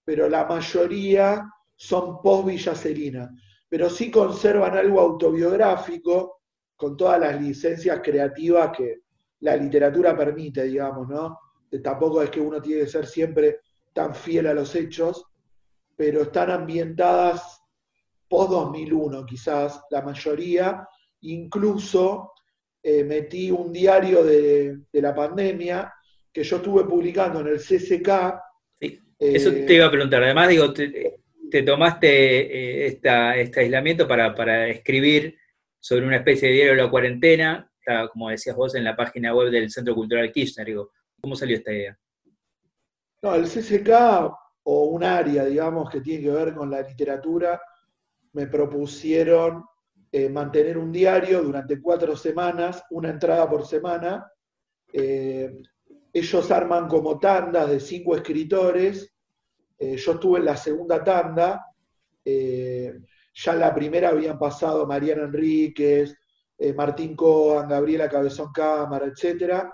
pero 0.03 0.27
la 0.27 0.45
mayoría 0.45 1.49
son 1.75 2.21
post 2.21 2.47
Villa 2.47 2.75
Celina 2.75 3.29
pero 3.73 3.89
sí 3.89 4.11
conservan 4.11 4.77
algo 4.77 5.01
autobiográfico 5.01 6.41
con 6.75 6.95
todas 6.95 7.19
las 7.19 7.41
licencias 7.41 8.01
creativas 8.03 8.69
que 8.77 8.99
la 9.39 9.55
literatura 9.55 10.15
permite, 10.15 10.65
digamos, 10.65 11.09
¿no? 11.09 11.39
Tampoco 11.83 12.21
es 12.21 12.29
que 12.29 12.39
uno 12.39 12.61
tiene 12.61 12.81
que 12.81 12.87
ser 12.87 13.07
siempre 13.07 13.61
tan 13.91 14.13
fiel 14.13 14.45
a 14.45 14.53
los 14.53 14.75
hechos, 14.75 15.25
pero 15.95 16.21
están 16.21 16.51
ambientadas 16.51 17.63
post 18.29 18.51
2001 18.51 19.25
quizás, 19.25 19.81
la 19.89 20.03
mayoría, 20.03 20.87
incluso 21.21 22.32
eh, 22.85 23.05
metí 23.05 23.49
un 23.49 23.71
diario 23.71 24.25
de, 24.25 24.77
la 24.91 25.15
pandemia 25.15 25.93
que 26.33 26.43
yo 26.43 26.57
estuve 26.57 26.83
publicando 26.83 27.39
en 27.39 27.47
el 27.47 27.59
CCK. 27.59 28.35
Sí, 28.75 28.99
eso 29.17 29.51
te 29.51 29.65
eh, 29.65 29.75
iba 29.75 29.85
a 29.85 29.91
preguntar, 29.91 30.21
además 30.21 30.49
digo, 30.49 30.73
te 30.73 31.63
tomaste 31.63 32.83
eh, 32.83 32.87
este 32.87 33.59
aislamiento 33.61 34.05
para, 34.05 34.67
escribir 34.67 35.37
sobre 35.79 36.05
una 36.05 36.17
especie 36.17 36.49
de 36.49 36.55
diario 36.55 36.75
de 36.75 36.83
la 36.83 36.89
cuarentena, 36.89 37.71
como 38.11 38.29
decías 38.29 38.55
vos, 38.55 38.75
en 38.75 38.83
la 38.83 38.97
página 38.97 39.33
web 39.33 39.49
del 39.49 39.69
Centro 39.71 39.95
Cultural 39.95 40.29
Kirchner. 40.29 40.67
¿Cómo 41.21 41.37
salió 41.37 41.55
esta 41.55 41.71
idea? 41.71 41.97
No, 43.21 43.35
el 43.35 43.45
CCK 43.45 43.89
o 44.63 44.83
un 44.85 45.05
área, 45.05 45.45
digamos, 45.45 45.89
que 45.89 46.01
tiene 46.01 46.23
que 46.23 46.31
ver 46.31 46.53
con 46.53 46.69
la 46.69 46.81
literatura, 46.81 47.61
me 48.33 48.47
propusieron 48.47 49.63
eh, 50.15 50.29
mantener 50.29 50.77
un 50.77 50.91
diario 50.91 51.41
durante 51.41 51.81
cuatro 51.81 52.15
semanas, 52.15 52.83
una 52.91 53.09
entrada 53.09 53.49
por 53.49 53.65
semana. 53.65 54.31
Eh, 54.93 55.57
ellos 56.13 56.51
arman 56.51 56.87
como 56.87 57.17
tandas 57.17 57.67
de 57.71 57.79
cinco 57.79 58.15
escritores 58.15 59.11
eh, 59.79 59.97
yo 59.97 60.11
estuve 60.11 60.37
en 60.37 60.45
la 60.45 60.55
segunda 60.55 61.03
tanda, 61.03 61.65
ya 62.23 63.53
en 63.53 63.59
la 63.59 63.73
primera 63.73 64.09
habían 64.09 64.37
pasado 64.37 64.85
Mariana 64.85 65.23
Enríquez, 65.23 66.15
Martín 66.75 67.15
Coan, 67.15 67.67
Gabriela 67.67 68.07
Cabezón 68.07 68.53
Cámara, 68.53 69.07
etc. 69.07 69.65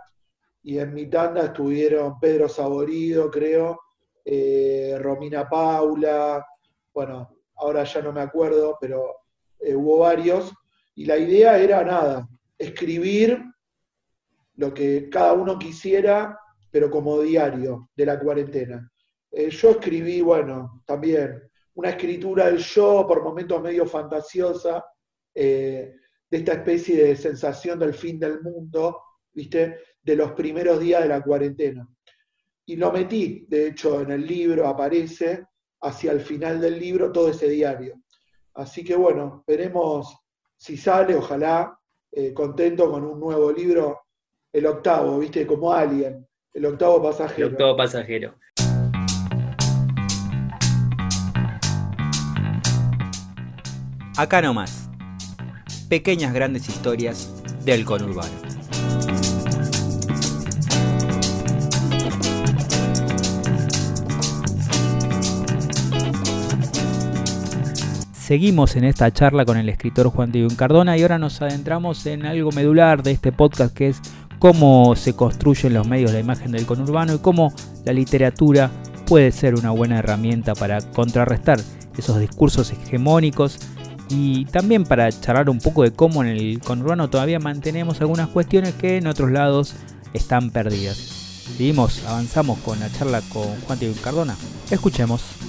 Y 0.63 0.79
en 0.79 0.93
mi 0.93 1.09
tanda 1.09 1.47
estuvieron 1.47 2.17
Pedro 2.17 2.47
Saborido, 2.47 3.29
creo, 3.29 3.77
Romina 4.99 5.49
Paula, 5.49 6.43
bueno, 6.93 7.41
ahora 7.57 7.83
ya 7.83 8.01
no 8.01 8.13
me 8.13 8.21
acuerdo, 8.21 8.77
pero 8.79 9.19
hubo 9.75 9.99
varios. 9.99 10.51
Y 10.95 11.05
la 11.05 11.17
idea 11.17 11.57
era 11.57 11.83
nada, 11.83 12.27
escribir 12.57 13.43
lo 14.55 14.73
que 14.73 15.09
cada 15.09 15.33
uno 15.33 15.57
quisiera, 15.57 16.37
pero 16.69 16.91
como 16.91 17.21
diario 17.21 17.89
de 17.95 18.05
la 18.05 18.19
cuarentena. 18.19 18.91
Eh, 19.31 19.49
yo 19.49 19.71
escribí, 19.71 20.21
bueno, 20.21 20.83
también 20.85 21.49
una 21.75 21.91
escritura 21.91 22.47
del 22.47 22.57
yo, 22.57 23.05
por 23.07 23.23
momentos 23.23 23.61
medio 23.61 23.85
fantasiosa, 23.85 24.83
eh, 25.33 25.95
de 26.29 26.37
esta 26.37 26.53
especie 26.53 27.05
de 27.05 27.15
sensación 27.15 27.79
del 27.79 27.93
fin 27.93 28.19
del 28.19 28.41
mundo, 28.41 29.01
¿viste? 29.31 29.77
De 30.01 30.15
los 30.15 30.33
primeros 30.33 30.79
días 30.79 31.03
de 31.03 31.09
la 31.09 31.21
cuarentena. 31.21 31.87
Y 32.65 32.75
lo 32.75 32.91
metí, 32.91 33.45
de 33.47 33.67
hecho, 33.67 34.01
en 34.01 34.11
el 34.11 34.27
libro 34.27 34.67
aparece, 34.67 35.45
hacia 35.81 36.11
el 36.11 36.19
final 36.19 36.59
del 36.59 36.77
libro, 36.77 37.11
todo 37.11 37.29
ese 37.29 37.47
diario. 37.47 38.01
Así 38.53 38.83
que 38.83 38.95
bueno, 38.95 39.43
veremos 39.47 40.17
si 40.57 40.75
sale, 40.75 41.15
ojalá, 41.15 41.79
eh, 42.11 42.33
contento 42.33 42.91
con 42.91 43.05
un 43.05 43.19
nuevo 43.19 43.51
libro, 43.51 44.01
el 44.51 44.65
octavo, 44.65 45.19
¿viste? 45.19 45.47
Como 45.47 45.71
Alien, 45.71 46.27
el 46.53 46.65
octavo 46.65 47.01
pasajero. 47.01 47.47
El 47.47 47.53
octavo 47.53 47.77
pasajero. 47.77 48.35
Acá 54.17 54.41
nomás. 54.41 54.89
Pequeñas 55.87 56.33
grandes 56.33 56.67
historias 56.67 57.31
del 57.63 57.85
conurbano. 57.85 58.48
Seguimos 68.29 68.75
en 68.75 68.83
esta 68.83 69.11
charla 69.11 69.43
con 69.43 69.57
el 69.57 69.69
escritor 69.69 70.09
Juan 70.09 70.31
Diego 70.31 70.49
Cardona 70.55 70.95
y 70.95 71.01
ahora 71.01 71.17
nos 71.17 71.41
adentramos 71.41 72.05
en 72.05 72.27
algo 72.27 72.51
medular 72.51 73.01
de 73.01 73.09
este 73.09 73.31
podcast 73.31 73.73
que 73.75 73.87
es 73.87 74.01
cómo 74.37 74.95
se 74.95 75.15
construyen 75.15 75.73
los 75.73 75.87
medios 75.87 76.13
la 76.13 76.19
imagen 76.19 76.51
del 76.51 76.67
conurbano 76.67 77.15
y 77.15 77.17
cómo 77.17 77.51
la 77.85 77.91
literatura 77.91 78.69
puede 79.07 79.31
ser 79.31 79.55
una 79.55 79.71
buena 79.71 79.97
herramienta 79.97 80.53
para 80.53 80.79
contrarrestar 80.79 81.59
esos 81.97 82.19
discursos 82.19 82.71
hegemónicos 82.71 83.57
y 84.09 84.45
también 84.45 84.83
para 84.83 85.11
charlar 85.11 85.49
un 85.49 85.57
poco 85.57 85.81
de 85.81 85.91
cómo 85.91 86.23
en 86.23 86.29
el 86.29 86.59
conurbano 86.59 87.09
todavía 87.09 87.39
mantenemos 87.39 87.99
algunas 87.99 88.27
cuestiones 88.27 88.75
que 88.75 88.97
en 88.97 89.07
otros 89.07 89.31
lados 89.31 89.73
están 90.13 90.51
perdidas. 90.51 90.97
Seguimos, 90.97 92.05
avanzamos 92.05 92.59
con 92.59 92.79
la 92.79 92.91
charla 92.91 93.21
con 93.33 93.59
Juan 93.61 93.79
Diego 93.79 93.95
Cardona. 94.03 94.35
Escuchemos. 94.69 95.48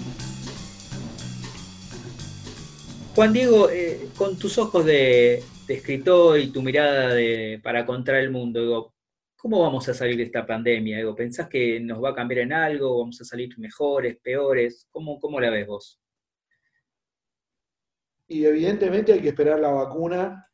Juan 3.14 3.32
Diego, 3.32 3.68
eh, 3.68 4.08
con 4.16 4.38
tus 4.38 4.56
ojos 4.58 4.84
de, 4.84 5.42
escritor 5.66 6.38
y 6.38 6.52
tu 6.52 6.62
mirada 6.62 7.14
para 7.62 7.84
contra 7.84 8.20
el 8.20 8.30
mundo, 8.30 8.94
¿cómo 9.36 9.60
vamos 9.60 9.88
a 9.88 9.94
salir 9.94 10.16
de 10.16 10.24
esta 10.24 10.46
pandemia? 10.46 10.98
¿Pensás 11.14 11.48
que 11.48 11.80
nos 11.80 12.02
va 12.02 12.10
a 12.10 12.14
cambiar 12.14 12.42
en 12.42 12.52
algo? 12.52 13.00
¿Vamos 13.00 13.20
a 13.20 13.24
salir 13.24 13.58
mejores, 13.58 14.16
peores? 14.22 14.86
¿Cómo, 14.90 15.18
cómo 15.18 15.40
la 15.40 15.50
ves 15.50 15.66
vos? 15.66 16.00
Y 18.28 18.44
evidentemente 18.44 19.12
hay 19.12 19.20
que 19.20 19.30
esperar 19.30 19.58
la 19.58 19.70
vacuna, 19.70 20.44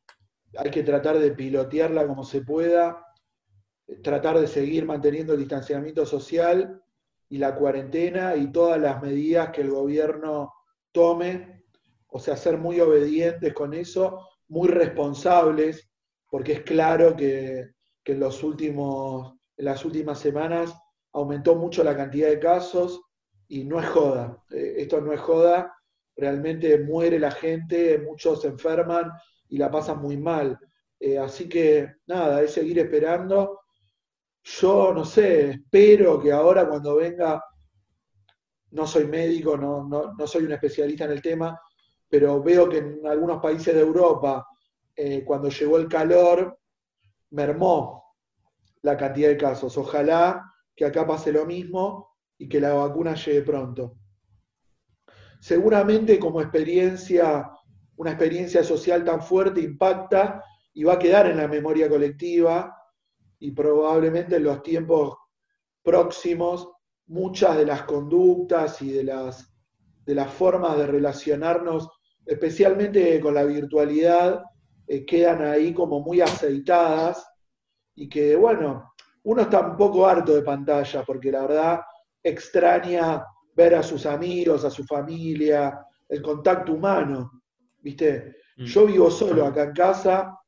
hay 0.57 0.71
que 0.71 0.83
tratar 0.83 1.19
de 1.19 1.33
pilotearla 1.33 2.07
como 2.07 2.25
se 2.25 2.41
pueda, 2.41 3.05
tratar 4.03 4.39
de 4.39 4.47
seguir 4.47 4.87
manteniendo 4.87 5.35
el 5.35 5.41
distanciamiento 5.41 6.07
social 6.07 6.83
y 7.29 7.37
la 7.37 7.55
cuarentena 7.55 8.35
y 8.35 8.51
todas 8.51 8.81
las 8.81 9.03
medidas 9.03 9.51
que 9.51 9.61
el 9.61 9.71
gobierno 9.71 10.55
tome, 10.93 11.66
o 12.09 12.19
sea, 12.19 12.37
ser 12.37 12.59
muy 12.59 12.81
obedientes 12.81 13.53
con 13.53 13.75
eso, 13.75 14.27
muy 14.49 14.69
responsables, 14.69 15.89
porque 16.31 16.53
es 16.53 16.63
claro 16.63 17.17
que, 17.17 17.71
en, 18.05 18.21
los 18.21 18.43
últimos, 18.43 19.35
en 19.57 19.65
las 19.65 19.85
últimas 19.85 20.19
semanas 20.19 20.75
aumentó 21.13 21.57
mucho 21.57 21.83
la 21.83 21.97
cantidad 21.97 22.29
de 22.29 22.39
casos 22.39 23.01
y 23.49 23.65
no 23.65 23.81
es 23.81 23.87
joda, 23.87 24.43
eh, 24.51 24.75
esto 24.79 25.01
no 25.01 25.13
es 25.13 25.21
joda, 25.21 25.73
realmente 26.17 26.79
muere 26.79 27.19
la 27.19 27.31
gente, 27.31 27.99
muchos 27.99 28.43
se 28.43 28.49
enferman 28.49 29.11
y 29.49 29.59
la 29.59 29.71
pasan 29.71 30.01
muy 30.01 30.17
mal. 30.17 30.59
Eh, 30.99 31.19
así 31.19 31.49
que 31.49 31.97
nada, 32.07 32.43
es 32.43 32.53
seguir 32.53 32.79
esperando. 32.79 33.61
Yo 34.43 34.93
no 34.95 35.05
sé, 35.05 35.51
espero 35.51 36.21
que 36.21 36.33
ahora 36.33 36.69
cuando 36.69 36.97
venga, 36.97 37.43
no 38.71 38.87
soy 38.87 39.07
médico, 39.07 39.57
no, 39.57 39.85
no, 39.89 40.27
soy 40.27 40.45
un 40.45 40.53
especialista 40.53 41.05
en 41.05 41.13
el 41.13 41.23
tema, 41.23 41.59
pero 42.09 42.43
veo 42.43 42.69
que 42.69 42.79
en 42.79 43.07
algunos 43.07 43.41
países 43.41 43.75
de 43.75 43.81
Europa, 43.81 44.47
eh, 44.95 45.25
cuando 45.25 45.49
llegó 45.49 45.77
el 45.77 45.89
calor, 45.89 46.59
mermó 47.31 48.15
la 48.83 48.97
cantidad 48.97 49.29
de 49.29 49.37
casos. 49.37 49.77
Ojalá 49.77 50.43
que 50.75 50.85
acá 50.85 51.07
pase 51.07 51.33
lo 51.33 51.45
mismo 51.45 52.17
y 52.39 52.49
que 52.49 52.61
la 52.61 52.75
vacuna 52.75 53.15
llegue 53.15 53.43
pronto 53.43 53.97
seguramente 55.41 56.19
como 56.19 56.41
experiencia, 56.41 57.51
una 57.97 58.11
experiencia 58.11 58.65
social 58.65 59.05
tan 59.05 59.23
fuerte 59.23 59.61
impacta 59.61 60.43
y 60.75 60.85
va 60.85 60.95
a 60.95 60.99
quedar 60.99 61.29
en 61.29 61.37
la 61.37 61.49
memoria 61.49 61.89
colectiva 61.89 62.77
y 63.39 63.53
probablemente 63.53 64.37
en 64.37 64.45
los 64.45 64.63
tiempos 64.63 65.17
próximos 65.83 66.69
muchas 67.07 67.57
de 67.57 67.67
las 67.67 67.83
conductas 67.85 68.83
y 68.83 68.91
de 68.91 69.05
las, 69.05 69.55
de 70.05 70.15
las 70.15 70.33
formas 70.33 70.77
de 70.77 70.87
relacionarnos, 70.87 71.89
especialmente 72.26 73.21
con 73.21 73.35
la 73.35 73.45
virtualidad, 73.45 74.42
eh, 74.87 75.06
quedan 75.06 75.42
ahí 75.42 75.73
como 75.73 76.00
muy 76.00 76.21
aceitadas 76.21 77.26
y 77.95 78.09
que, 78.09 78.37
bueno, 78.37 78.92
uno 79.23 79.42
está 79.42 79.61
un 79.61 79.76
poco 79.76 80.06
harto 80.06 80.35
de 80.35 80.42
pantalla 80.42 81.04
porque 81.04 81.33
la 81.33 81.42
verdad 81.42 81.80
extraña 82.23 83.25
ver 83.54 83.75
a 83.76 83.83
sus 83.83 84.04
amigos, 84.06 84.64
a 84.64 84.71
su 84.71 84.85
familia, 84.85 85.80
el 86.08 86.21
contacto 86.21 86.73
humano, 86.73 87.43
¿viste? 87.78 88.36
Mm. 88.56 88.65
Yo 88.65 88.86
vivo 88.86 89.10
solo 89.10 89.47
acá 89.47 89.65
en 89.65 89.73
casa 89.73 90.39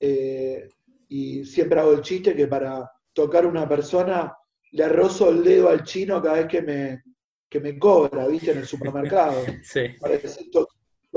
eh, 0.00 0.68
y 1.08 1.44
siempre 1.44 1.80
hago 1.80 1.92
el 1.92 2.02
chiste 2.02 2.34
que 2.34 2.46
para 2.46 2.90
tocar 3.12 3.44
a 3.44 3.48
una 3.48 3.68
persona 3.68 4.34
le 4.72 4.88
rozo 4.88 5.30
el 5.30 5.42
dedo 5.42 5.68
al 5.68 5.82
chino 5.82 6.22
cada 6.22 6.36
vez 6.36 6.46
que 6.46 6.62
me, 6.62 7.02
me 7.60 7.78
cobra, 7.78 8.26
¿viste? 8.26 8.52
En 8.52 8.58
el 8.58 8.66
supermercado. 8.66 9.42
Sí. 9.62 9.80
Parece 10.00 10.46
lo 10.52 10.66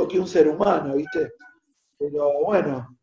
que 0.08 0.20
un 0.20 0.28
ser 0.28 0.48
humano, 0.48 0.96
¿viste? 0.96 1.34
Pero 1.98 2.42
bueno, 2.46 2.98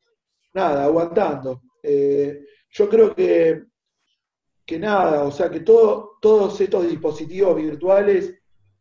nada, 0.54 0.84
aguantando. 0.84 1.62
Eh, 1.82 2.44
yo 2.70 2.88
creo 2.88 3.14
que 3.14 3.68
que 4.68 4.78
nada, 4.78 5.24
o 5.24 5.32
sea 5.32 5.48
que 5.48 5.60
todos 5.60 6.60
estos 6.60 6.86
dispositivos 6.86 7.56
virtuales 7.56 8.34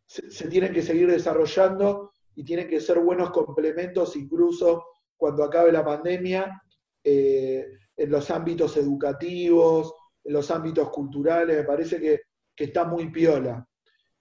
se, 0.06 0.46
tienen 0.48 0.70
que 0.70 0.82
seguir 0.82 1.10
desarrollando 1.10 2.12
y 2.34 2.44
tienen 2.44 2.68
que 2.68 2.78
ser 2.78 2.98
buenos 2.98 3.30
complementos 3.30 4.14
incluso 4.14 4.84
cuando 5.16 5.42
acabe 5.42 5.72
la 5.72 5.82
pandemia 5.82 6.62
eh, 7.02 7.66
en 7.96 8.10
los 8.10 8.30
ámbitos 8.30 8.76
educativos, 8.76 9.94
en 10.24 10.34
los 10.34 10.50
ámbitos 10.50 10.90
culturales, 10.90 11.56
me 11.56 11.64
parece 11.64 11.98
que, 11.98 12.20
está 12.54 12.84
muy 12.84 13.10
piola. 13.10 13.66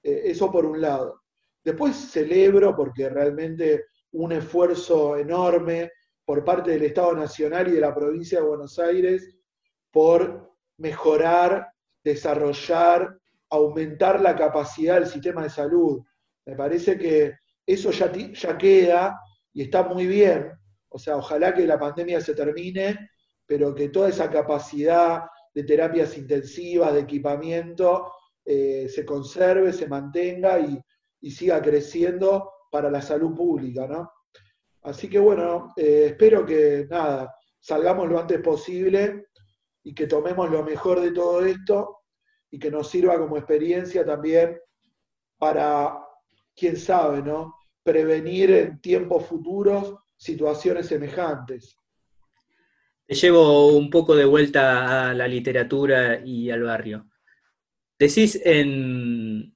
Eh, 0.01 0.21
eso 0.25 0.49
por 0.49 0.65
un 0.65 0.79
lado. 0.79 1.23
Después 1.67 1.97
celebro 1.97 2.73
porque 2.73 3.09
realmente 3.09 3.87
un 4.13 4.31
esfuerzo 4.31 5.17
enorme 5.17 5.91
por 6.23 6.45
parte 6.45 6.71
del 6.71 6.83
Estado 6.83 7.13
Nacional 7.13 7.67
y 7.67 7.71
de 7.71 7.81
la 7.81 7.93
provincia 7.93 8.39
de 8.39 8.47
Buenos 8.47 8.79
Aires 8.79 9.35
por 9.91 10.53
mejorar, 10.77 11.67
desarrollar, 12.01 13.19
aumentar 13.49 14.21
la 14.21 14.33
capacidad 14.33 14.93
del 14.93 15.07
sistema 15.07 15.43
de 15.43 15.49
salud. 15.49 16.01
Me 16.45 16.55
parece 16.55 16.97
que 16.97 17.33
eso 17.65 17.91
ya, 17.91 18.13
ya 18.13 18.57
queda 18.57 19.19
y 19.51 19.63
está 19.63 19.83
muy 19.83 20.07
bien. 20.07 20.53
O 20.87 20.97
sea, 20.97 21.17
ojalá 21.17 21.53
que 21.53 21.67
la 21.67 21.77
pandemia 21.77 22.21
se 22.21 22.33
termine, 22.33 23.09
pero 23.45 23.75
que 23.75 23.89
toda 23.89 24.07
esa 24.07 24.31
capacidad 24.31 25.23
de 25.53 25.63
terapias 25.65 26.17
intensivas, 26.17 26.93
de 26.93 27.01
equipamiento, 27.01 28.09
eh, 28.45 28.87
se 28.87 29.03
conserve, 29.03 29.73
se 29.73 29.89
mantenga 29.89 30.61
y, 30.61 30.79
siga 31.21 31.61
creciendo 31.61 32.51
para 32.71 32.89
la 32.89 33.01
salud 33.01 33.35
pública, 33.35 33.87
¿no? 33.87 34.11
Así 34.83 35.09
que 35.09 35.19
bueno, 35.19 35.73
eh, 35.75 36.07
espero 36.11 36.45
que 36.45 36.87
nada, 36.89 37.33
salgamos 37.59 38.07
lo 38.07 38.19
antes 38.19 38.39
posible 38.41 39.27
y 39.83 39.93
que 39.93 40.07
tomemos 40.07 40.49
lo 40.49 40.63
mejor 40.63 41.01
de 41.01 41.11
todo 41.11 41.45
esto 41.45 41.97
y 42.49 42.59
que 42.59 42.71
nos 42.71 42.89
sirva 42.89 43.17
como 43.17 43.37
experiencia 43.37 44.05
también 44.05 44.57
para, 45.37 46.07
quién 46.57 46.75
sabe, 46.75 47.21
¿no? 47.21 47.55
Prevenir 47.83 48.51
en 48.51 48.81
tiempos 48.81 49.25
futuros 49.27 49.95
situaciones 50.17 50.87
semejantes. 50.87 51.77
Te 53.05 53.15
llevo 53.15 53.77
un 53.77 53.89
poco 53.89 54.15
de 54.15 54.25
vuelta 54.25 55.09
a 55.09 55.13
la 55.13 55.27
literatura 55.27 56.19
y 56.25 56.49
al 56.49 56.63
barrio. 56.63 57.07
Decís 57.97 58.41
en, 58.43 59.55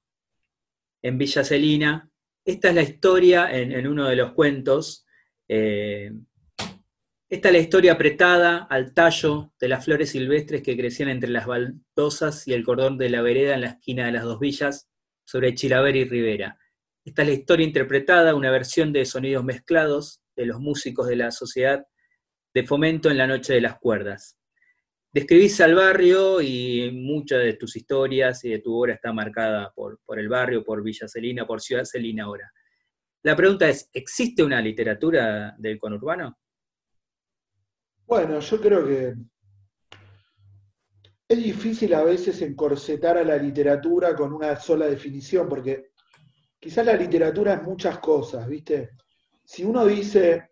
en 1.02 1.18
Villa 1.18 1.44
Celina, 1.44 2.10
esta 2.46 2.70
es 2.70 2.76
la 2.76 2.82
historia 2.82 3.52
en, 3.52 3.88
uno 3.88 4.08
de 4.08 4.16
los 4.16 4.34
cuentos, 4.34 5.06
eh, 5.48 6.12
esta 7.30 7.48
es 7.48 7.54
la 7.54 7.60
historia 7.60 7.94
apretada 7.94 8.68
al 8.70 8.94
tallo 8.94 9.54
de 9.60 9.68
las 9.70 9.86
flores 9.86 10.10
silvestres 10.10 10.62
que 10.62 10.76
crecían 10.76 11.10
entre 11.10 11.30
las 11.30 11.46
baldosas 11.46 12.48
y 12.48 12.54
el 12.54 12.64
cordón 12.64 12.98
de 12.98 13.10
la 13.10 13.22
vereda 13.22 13.54
en 13.54 13.62
la 13.62 13.68
esquina 13.68 14.06
de 14.06 14.12
las 14.12 14.24
dos 14.24 14.40
villas, 14.40 14.90
sobre 15.24 15.54
Chilaver 15.54 15.96
y 15.96 16.04
Rivera. 16.04 16.58
Esta 17.06 17.22
es 17.22 17.28
la 17.30 17.34
historia 17.34 17.66
interpretada, 17.66 18.36
una 18.36 18.52
versión 18.52 18.92
de 18.92 19.06
sonidos 19.06 19.44
mezclados 19.44 20.22
de 20.36 20.46
los 20.46 20.60
músicos 20.60 21.08
de 21.08 21.16
la 21.16 21.32
sociedad 21.32 21.86
de 22.54 22.64
fomento 22.66 23.10
en 23.10 23.18
la 23.18 23.28
noche 23.28 23.54
de 23.54 23.62
las 23.62 23.80
cuerdas. 23.80 24.38
Describís 25.14 25.60
al 25.60 25.76
barrio 25.76 26.42
y 26.42 26.90
muchas 26.94 27.44
de 27.44 27.54
tus 27.54 27.76
historias 27.76 28.46
y 28.46 28.50
de 28.50 28.60
tu 28.60 28.74
obra 28.74 28.94
está 28.94 29.12
marcada 29.12 29.74
por, 29.76 30.00
el 30.18 30.30
barrio, 30.30 30.64
por 30.64 30.82
Villa 30.82 31.08
Celina, 31.08 31.46
por 31.46 31.60
Ciudad 31.62 31.84
Celina 31.84 32.24
ahora. 32.24 32.50
La 33.24 33.36
pregunta 33.36 33.68
es, 33.68 33.90
¿existe 33.92 34.42
una 34.42 34.62
literatura 34.62 35.54
del 35.58 35.78
conurbano? 35.78 36.38
Bueno, 38.06 38.40
yo 38.40 38.62
creo 38.62 38.88
que 38.88 39.14
es 41.28 41.44
difícil 41.44 41.94
a 41.94 42.04
veces 42.04 42.42
encorsetar 42.42 43.18
a 43.18 43.24
la 43.24 43.36
literatura 43.36 44.16
con 44.16 44.34
una 44.34 44.56
sola 44.56 44.88
definición, 44.88 45.48
porque 45.48 45.92
quizás 46.60 46.86
la 46.86 46.96
literatura 46.96 47.56
es 47.56 47.64
muchas 47.64 48.00
cosas, 48.00 48.48
¿viste? 48.48 48.92
Si 49.44 49.64
uno 49.64 49.86
dice 49.86 50.52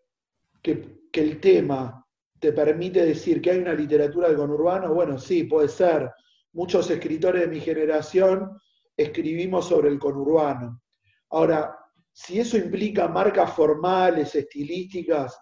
que, 0.62 1.00
el 1.14 1.40
tema 1.42 2.06
te 2.40 2.54
permite 2.54 3.06
decir 3.06 3.42
que 3.42 3.52
hay 3.52 3.60
una 3.60 3.74
literatura 3.74 4.28
del 4.28 4.38
conurbano, 4.38 4.94
bueno, 4.94 5.18
sí, 5.18 5.44
puede 5.44 5.68
ser. 5.68 6.10
Muchos 6.54 6.90
escritores 6.90 7.42
de 7.42 7.48
mi 7.48 7.60
generación 7.60 8.60
escribimos 8.96 9.68
sobre 9.68 9.90
el 9.90 10.00
conurbano. 10.00 10.82
Ahora, 11.30 11.76
si 12.12 12.40
eso 12.40 12.58
implica 12.58 13.08
marcas 13.08 13.54
formales, 13.54 14.34
estilísticas, 14.36 15.40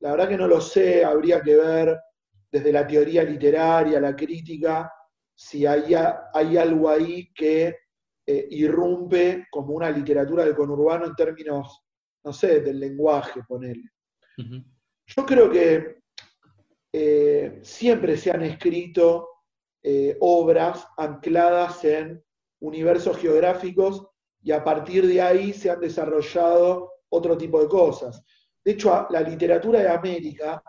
la 0.00 0.12
verdad 0.12 0.28
que 0.28 0.36
no 0.36 0.46
lo 0.46 0.60
sé, 0.60 1.04
habría 1.04 1.40
que 1.42 1.56
ver 1.56 1.98
desde 2.50 2.72
la 2.72 2.86
teoría 2.86 3.22
literaria, 3.22 4.00
la 4.00 4.16
crítica, 4.16 4.90
si 5.34 5.66
hay, 5.66 5.94
hay 6.34 6.56
algo 6.56 6.88
ahí 6.88 7.32
que 7.32 7.74
eh, 8.26 8.46
irrumpe 8.50 9.46
como 9.50 9.74
una 9.74 9.90
literatura 9.90 10.44
del 10.44 10.54
conurbano 10.54 11.06
en 11.06 11.14
términos, 11.14 11.82
no 12.24 12.32
sé, 12.32 12.60
del 12.60 12.80
lenguaje, 12.80 13.42
ponerle. 13.46 13.90
Yo 15.06 15.26
creo 15.26 15.50
que 15.50 15.99
eh, 16.92 17.60
siempre 17.62 18.16
se 18.16 18.30
han 18.30 18.42
escrito 18.42 19.28
eh, 19.82 20.16
obras 20.20 20.86
ancladas 20.96 21.84
en 21.84 22.22
universos 22.60 23.16
geográficos 23.16 24.06
y 24.42 24.52
a 24.52 24.62
partir 24.62 25.06
de 25.06 25.22
ahí 25.22 25.52
se 25.52 25.70
han 25.70 25.80
desarrollado 25.80 26.92
otro 27.08 27.36
tipo 27.36 27.60
de 27.60 27.68
cosas. 27.68 28.22
De 28.64 28.72
hecho, 28.72 29.06
la 29.10 29.20
literatura 29.20 29.80
de 29.80 29.88
América, 29.88 30.62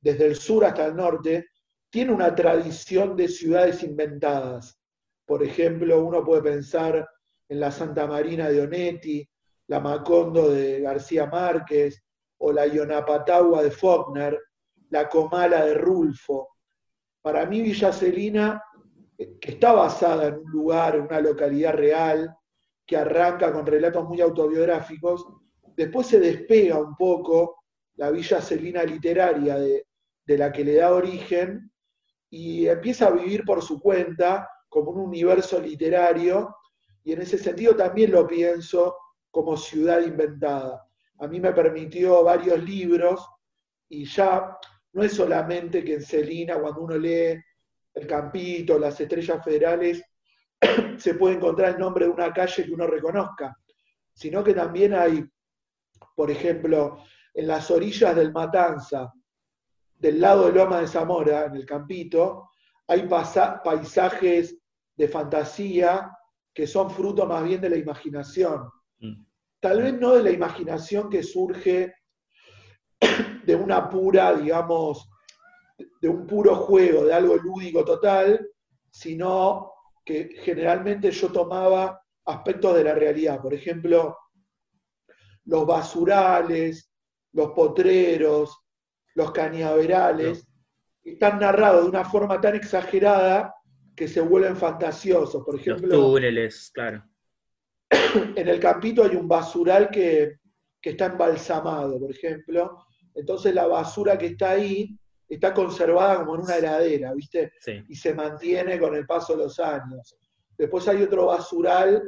desde 0.00 0.26
el 0.26 0.36
sur 0.36 0.64
hasta 0.64 0.86
el 0.86 0.96
norte, 0.96 1.46
tiene 1.90 2.12
una 2.12 2.34
tradición 2.34 3.16
de 3.16 3.28
ciudades 3.28 3.82
inventadas. 3.82 4.78
Por 5.26 5.42
ejemplo, 5.42 6.04
uno 6.04 6.24
puede 6.24 6.42
pensar 6.42 7.08
en 7.48 7.60
la 7.60 7.70
Santa 7.70 8.06
Marina 8.06 8.48
de 8.48 8.62
Onetti, 8.62 9.28
la 9.68 9.80
Macondo 9.80 10.50
de 10.50 10.80
García 10.80 11.26
Márquez, 11.26 12.02
o 12.38 12.52
la 12.52 12.66
Ionapatagua 12.66 13.62
de 13.62 13.70
Faulkner, 13.70 14.38
la 14.92 15.08
Comala 15.08 15.64
de 15.64 15.74
Rulfo. 15.74 16.50
Para 17.22 17.46
mí 17.46 17.62
Villa 17.62 17.92
Celina, 17.92 18.62
que 19.16 19.52
está 19.52 19.72
basada 19.72 20.26
en 20.28 20.34
un 20.34 20.50
lugar, 20.50 20.96
en 20.96 21.02
una 21.02 21.20
localidad 21.20 21.72
real, 21.72 22.36
que 22.86 22.98
arranca 22.98 23.52
con 23.52 23.64
relatos 23.64 24.06
muy 24.06 24.20
autobiográficos, 24.20 25.26
después 25.74 26.06
se 26.06 26.20
despega 26.20 26.78
un 26.78 26.94
poco 26.94 27.64
la 27.94 28.10
Villa 28.10 28.42
Celina 28.42 28.84
literaria 28.84 29.56
de, 29.58 29.86
de 30.26 30.38
la 30.38 30.52
que 30.52 30.62
le 30.62 30.74
da 30.74 30.92
origen 30.92 31.72
y 32.28 32.66
empieza 32.66 33.06
a 33.06 33.12
vivir 33.12 33.44
por 33.44 33.62
su 33.62 33.80
cuenta 33.80 34.46
como 34.68 34.90
un 34.90 35.00
universo 35.00 35.58
literario 35.58 36.54
y 37.02 37.12
en 37.12 37.22
ese 37.22 37.38
sentido 37.38 37.74
también 37.74 38.12
lo 38.12 38.26
pienso 38.26 38.94
como 39.30 39.56
ciudad 39.56 40.02
inventada. 40.02 40.86
A 41.18 41.26
mí 41.28 41.40
me 41.40 41.52
permitió 41.52 42.22
varios 42.24 42.62
libros 42.62 43.26
y 43.88 44.04
ya 44.04 44.58
no 44.92 45.02
es 45.02 45.12
solamente 45.12 45.82
que 45.84 45.94
en 45.94 46.02
Celina, 46.02 46.58
cuando 46.58 46.82
uno 46.82 46.98
lee 46.98 47.40
El 47.94 48.06
Campito, 48.06 48.78
las 48.78 49.00
Estrellas 49.00 49.42
Federales, 49.44 50.02
se 50.98 51.14
puede 51.14 51.36
encontrar 51.36 51.74
el 51.74 51.80
nombre 51.80 52.06
de 52.06 52.10
una 52.10 52.32
calle 52.32 52.64
que 52.64 52.72
uno 52.72 52.86
reconozca, 52.86 53.56
sino 54.12 54.44
que 54.44 54.54
también 54.54 54.94
hay, 54.94 55.24
por 56.14 56.30
ejemplo, 56.30 57.02
en 57.34 57.46
las 57.46 57.70
orillas 57.70 58.14
del 58.14 58.32
Matanza, 58.32 59.12
del 59.94 60.20
lado 60.20 60.46
de 60.46 60.52
Loma 60.52 60.80
de 60.80 60.88
Zamora, 60.88 61.46
en 61.46 61.56
el 61.56 61.64
Campito, 61.64 62.50
hay 62.86 63.08
paisajes 63.64 64.58
de 64.94 65.08
fantasía 65.08 66.10
que 66.52 66.66
son 66.66 66.90
fruto 66.90 67.24
más 67.26 67.44
bien 67.44 67.60
de 67.60 67.70
la 67.70 67.76
imaginación. 67.76 68.68
Mm. 68.98 69.24
Tal 69.60 69.80
vez 69.80 69.94
no 69.98 70.14
de 70.14 70.24
la 70.24 70.30
imaginación 70.30 71.08
que 71.08 71.22
surge 71.22 71.94
de 73.44 73.54
una 73.54 73.88
pura, 73.88 74.34
digamos, 74.34 75.08
de 76.00 76.08
un 76.08 76.26
puro 76.26 76.56
juego, 76.56 77.04
de 77.04 77.14
algo 77.14 77.36
lúdico 77.36 77.84
total, 77.84 78.48
sino 78.90 79.72
que 80.04 80.30
generalmente 80.42 81.10
yo 81.10 81.30
tomaba 81.30 82.00
aspectos 82.24 82.74
de 82.76 82.84
la 82.84 82.94
realidad. 82.94 83.40
Por 83.40 83.54
ejemplo, 83.54 84.16
los 85.44 85.66
basurales, 85.66 86.92
los 87.32 87.50
potreros, 87.52 88.58
los 89.14 89.32
cañaverales, 89.32 90.46
están 91.04 91.40
narrados 91.40 91.82
de 91.82 91.88
una 91.88 92.04
forma 92.04 92.40
tan 92.40 92.54
exagerada 92.54 93.54
que 93.94 94.08
se 94.08 94.20
vuelven 94.20 94.56
fantasiosos. 94.56 95.44
Por 95.44 95.56
ejemplo, 95.56 95.88
los 95.88 96.00
túneles, 96.00 96.70
claro. 96.72 97.04
En 98.36 98.48
el 98.48 98.60
campito 98.60 99.04
hay 99.04 99.16
un 99.16 99.28
basural 99.28 99.90
que, 99.90 100.38
que 100.80 100.90
está 100.90 101.06
embalsamado, 101.06 101.98
por 101.98 102.10
ejemplo. 102.10 102.86
Entonces 103.14 103.54
la 103.54 103.66
basura 103.66 104.16
que 104.16 104.26
está 104.26 104.50
ahí 104.52 104.96
está 105.28 105.54
conservada 105.54 106.18
como 106.18 106.34
en 106.34 106.42
una 106.42 106.56
heladera, 106.56 107.14
¿viste? 107.14 107.52
Y 107.88 107.94
se 107.94 108.14
mantiene 108.14 108.78
con 108.78 108.94
el 108.94 109.06
paso 109.06 109.34
de 109.34 109.44
los 109.44 109.58
años. 109.58 110.16
Después 110.56 110.86
hay 110.88 111.02
otro 111.02 111.26
basural 111.26 112.02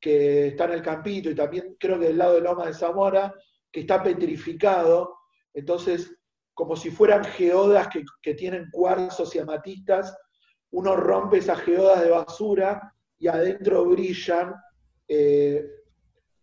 que 0.00 0.48
está 0.48 0.64
en 0.64 0.72
el 0.72 0.82
campito 0.82 1.30
y 1.30 1.34
también 1.34 1.76
creo 1.78 1.98
que 1.98 2.06
del 2.06 2.18
lado 2.18 2.34
de 2.34 2.40
Loma 2.40 2.66
de 2.66 2.74
Zamora, 2.74 3.32
que 3.70 3.80
está 3.80 4.02
petrificado. 4.02 5.16
Entonces, 5.54 6.12
como 6.54 6.74
si 6.74 6.90
fueran 6.90 7.24
geodas 7.24 7.88
que, 8.22 8.34
tienen 8.34 8.68
cuarzos 8.70 9.34
y 9.34 9.38
amatistas, 9.38 10.16
uno 10.70 10.96
rompe 10.96 11.38
esas 11.38 11.60
geodas 11.60 12.02
de 12.02 12.10
basura 12.10 12.92
y 13.18 13.28
adentro 13.28 13.84
brillan 13.84 14.54
eh, 15.06 15.64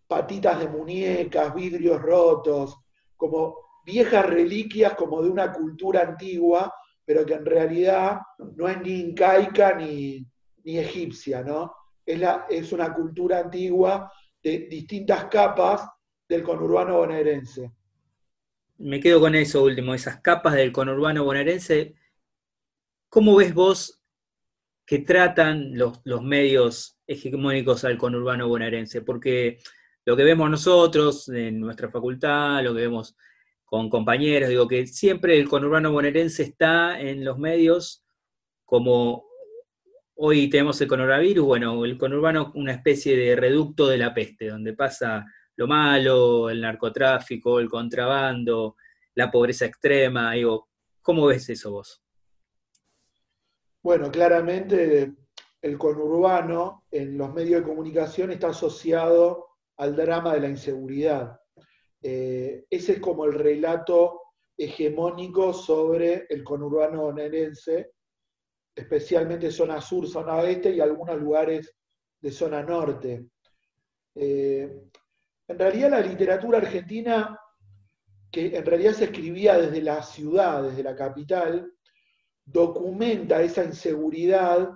patitas 0.07 0.59
de 0.59 0.69
muñecas, 0.69 1.53
vidrios 1.53 2.01
rotos, 2.01 2.77
como 3.17 3.57
viejas 3.85 4.25
reliquias 4.25 4.93
como 4.95 5.21
de 5.21 5.29
una 5.29 5.51
cultura 5.51 6.01
antigua, 6.01 6.73
pero 7.05 7.25
que 7.25 7.33
en 7.33 7.45
realidad 7.45 8.19
no 8.55 8.67
es 8.67 8.81
ni 8.81 8.99
incaica 8.99 9.75
ni, 9.75 10.25
egipcia, 10.65 11.43
¿no? 11.43 11.73
Es, 12.05 12.19
la, 12.19 12.45
es 12.49 12.71
una 12.71 12.93
cultura 12.93 13.39
antigua 13.39 14.11
de 14.41 14.59
distintas 14.69 15.25
capas 15.25 15.87
del 16.27 16.43
conurbano 16.43 16.97
bonaerense. 16.97 17.71
Me 18.77 18.99
quedo 18.99 19.19
con 19.19 19.35
eso 19.35 19.63
último, 19.63 19.93
esas 19.93 20.21
capas 20.21 20.53
del 20.53 20.71
conurbano 20.71 21.23
bonaerense. 21.23 21.95
¿Cómo 23.09 23.35
ves 23.35 23.53
vos 23.53 24.01
que 24.85 24.99
tratan 24.99 25.77
los, 25.77 26.01
los 26.03 26.23
medios 26.23 26.97
hegemónicos 27.05 27.83
al 27.83 27.97
conurbano 27.97 28.47
bonaerense? 28.47 29.01
Porque 29.01 29.59
lo 30.05 30.15
que 30.15 30.23
vemos 30.23 30.49
nosotros 30.49 31.29
en 31.29 31.59
nuestra 31.59 31.89
facultad, 31.89 32.63
lo 32.63 32.73
que 32.73 32.81
vemos 32.81 33.15
con 33.73 33.89
compañeros, 33.89 34.49
digo 34.49 34.67
que 34.67 34.85
siempre 34.85 35.35
el 35.35 35.49
conurbano 35.49 35.91
bonaerense 35.91 36.43
está 36.43 37.01
en 37.01 37.25
los 37.25 37.39
medios 37.39 38.05
como 38.65 39.25
hoy 40.13 40.47
tenemos 40.47 40.79
el 40.79 40.87
coronavirus, 40.87 41.43
bueno, 41.43 41.83
el 41.83 41.97
conurbano 41.97 42.51
una 42.53 42.73
especie 42.73 43.17
de 43.17 43.35
reducto 43.35 43.87
de 43.87 43.97
la 43.97 44.13
peste, 44.13 44.49
donde 44.49 44.73
pasa 44.73 45.25
lo 45.55 45.65
malo, 45.65 46.51
el 46.51 46.61
narcotráfico, 46.61 47.59
el 47.59 47.67
contrabando, 47.67 48.75
la 49.15 49.31
pobreza 49.31 49.65
extrema, 49.65 50.33
digo, 50.33 50.69
¿cómo 51.01 51.25
ves 51.25 51.49
eso 51.49 51.71
vos? 51.71 52.03
Bueno, 53.81 54.11
claramente 54.11 55.15
el 55.63 55.77
conurbano 55.79 56.85
en 56.91 57.17
los 57.17 57.33
medios 57.33 57.61
de 57.61 57.67
comunicación 57.69 58.29
está 58.33 58.49
asociado 58.49 59.47
al 59.77 59.95
drama 59.95 60.35
de 60.35 60.41
la 60.41 60.49
inseguridad. 60.49 61.39
Eh, 62.05 62.65
ese 62.69 62.93
es 62.93 62.99
como 62.99 63.23
el 63.23 63.33
relato 63.33 64.21
hegemónico 64.57 65.53
sobre 65.53 66.27
el 66.29 66.43
conurbano 66.43 67.03
bonaerense, 67.03 67.93
especialmente 68.75 69.51
zona 69.51 69.79
sur, 69.79 70.05
zona 70.07 70.35
oeste 70.35 70.71
y 70.71 70.81
algunos 70.81 71.17
lugares 71.17 71.73
de 72.19 72.31
zona 72.31 72.61
norte. 72.61 73.29
Eh, 74.15 74.89
en 75.47 75.59
realidad 75.59 75.91
la 75.91 76.01
literatura 76.01 76.57
argentina, 76.57 77.39
que 78.29 78.57
en 78.57 78.65
realidad 78.65 78.93
se 78.93 79.05
escribía 79.05 79.57
desde 79.57 79.81
la 79.81 80.03
ciudad, 80.03 80.63
desde 80.63 80.83
la 80.83 80.95
capital, 80.95 81.71
documenta 82.43 83.41
esa 83.41 83.63
inseguridad 83.63 84.71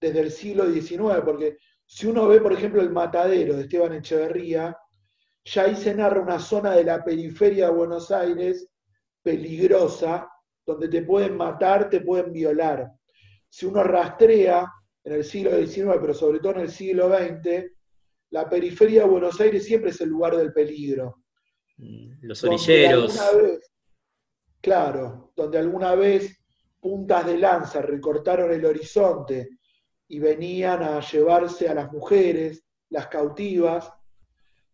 desde 0.00 0.20
el 0.20 0.30
siglo 0.30 0.70
XIX, 0.70 1.20
porque 1.24 1.58
si 1.84 2.06
uno 2.06 2.26
ve, 2.26 2.40
por 2.40 2.52
ejemplo, 2.52 2.80
el 2.80 2.90
matadero 2.90 3.54
de 3.54 3.62
Esteban 3.62 3.92
Echeverría, 3.92 4.76
ya 5.44 5.62
ahí 5.64 5.76
se 5.76 5.94
narra 5.94 6.20
una 6.20 6.38
zona 6.38 6.72
de 6.72 6.84
la 6.84 7.04
periferia 7.04 7.66
de 7.66 7.72
Buenos 7.72 8.10
Aires 8.10 8.68
peligrosa, 9.22 10.30
donde 10.66 10.88
te 10.88 11.02
pueden 11.02 11.36
matar, 11.36 11.90
te 11.90 12.00
pueden 12.00 12.32
violar. 12.32 12.90
Si 13.48 13.66
uno 13.66 13.82
rastrea 13.84 14.66
en 15.04 15.12
el 15.12 15.24
siglo 15.24 15.50
XIX, 15.50 15.98
pero 16.00 16.14
sobre 16.14 16.40
todo 16.40 16.52
en 16.52 16.60
el 16.60 16.70
siglo 16.70 17.08
XX, 17.08 17.70
la 18.30 18.48
periferia 18.48 19.02
de 19.02 19.08
Buenos 19.08 19.40
Aires 19.40 19.64
siempre 19.64 19.90
es 19.90 20.00
el 20.00 20.08
lugar 20.08 20.36
del 20.36 20.52
peligro. 20.52 21.22
Mm, 21.76 22.12
los 22.22 22.42
orilleros. 22.44 23.20
claro, 24.60 25.32
donde 25.36 25.58
alguna 25.58 25.94
vez 25.94 26.38
puntas 26.80 27.26
de 27.26 27.38
lanza 27.38 27.82
recortaron 27.82 28.50
el 28.52 28.64
horizonte 28.64 29.58
y 30.08 30.18
venían 30.18 30.82
a 30.82 31.00
llevarse 31.00 31.68
a 31.68 31.74
las 31.74 31.92
mujeres, 31.92 32.64
las 32.90 33.08
cautivas, 33.08 33.90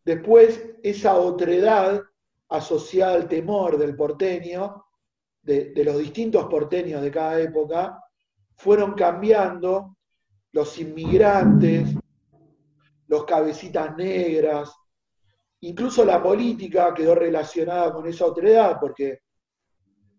Después, 0.04 0.64
esa 0.82 1.16
otredad 1.16 2.02
asociada 2.48 3.14
al 3.14 3.28
temor 3.28 3.78
del 3.78 3.94
porteño, 3.94 4.84
de, 5.42 5.72
los 5.84 5.98
distintos 5.98 6.46
porteños 6.46 7.02
de 7.02 7.10
cada 7.10 7.40
época, 7.40 8.02
fueron 8.56 8.94
cambiando 8.94 9.96
los 10.52 10.78
inmigrantes, 10.78 11.94
los 13.06 13.24
cabecitas 13.24 13.96
negras, 13.96 14.74
incluso 15.60 16.04
la 16.04 16.22
política 16.22 16.92
quedó 16.94 17.14
relacionada 17.14 17.92
con 17.92 18.06
esa 18.06 18.26
otredad, 18.26 18.78
porque 18.80 19.20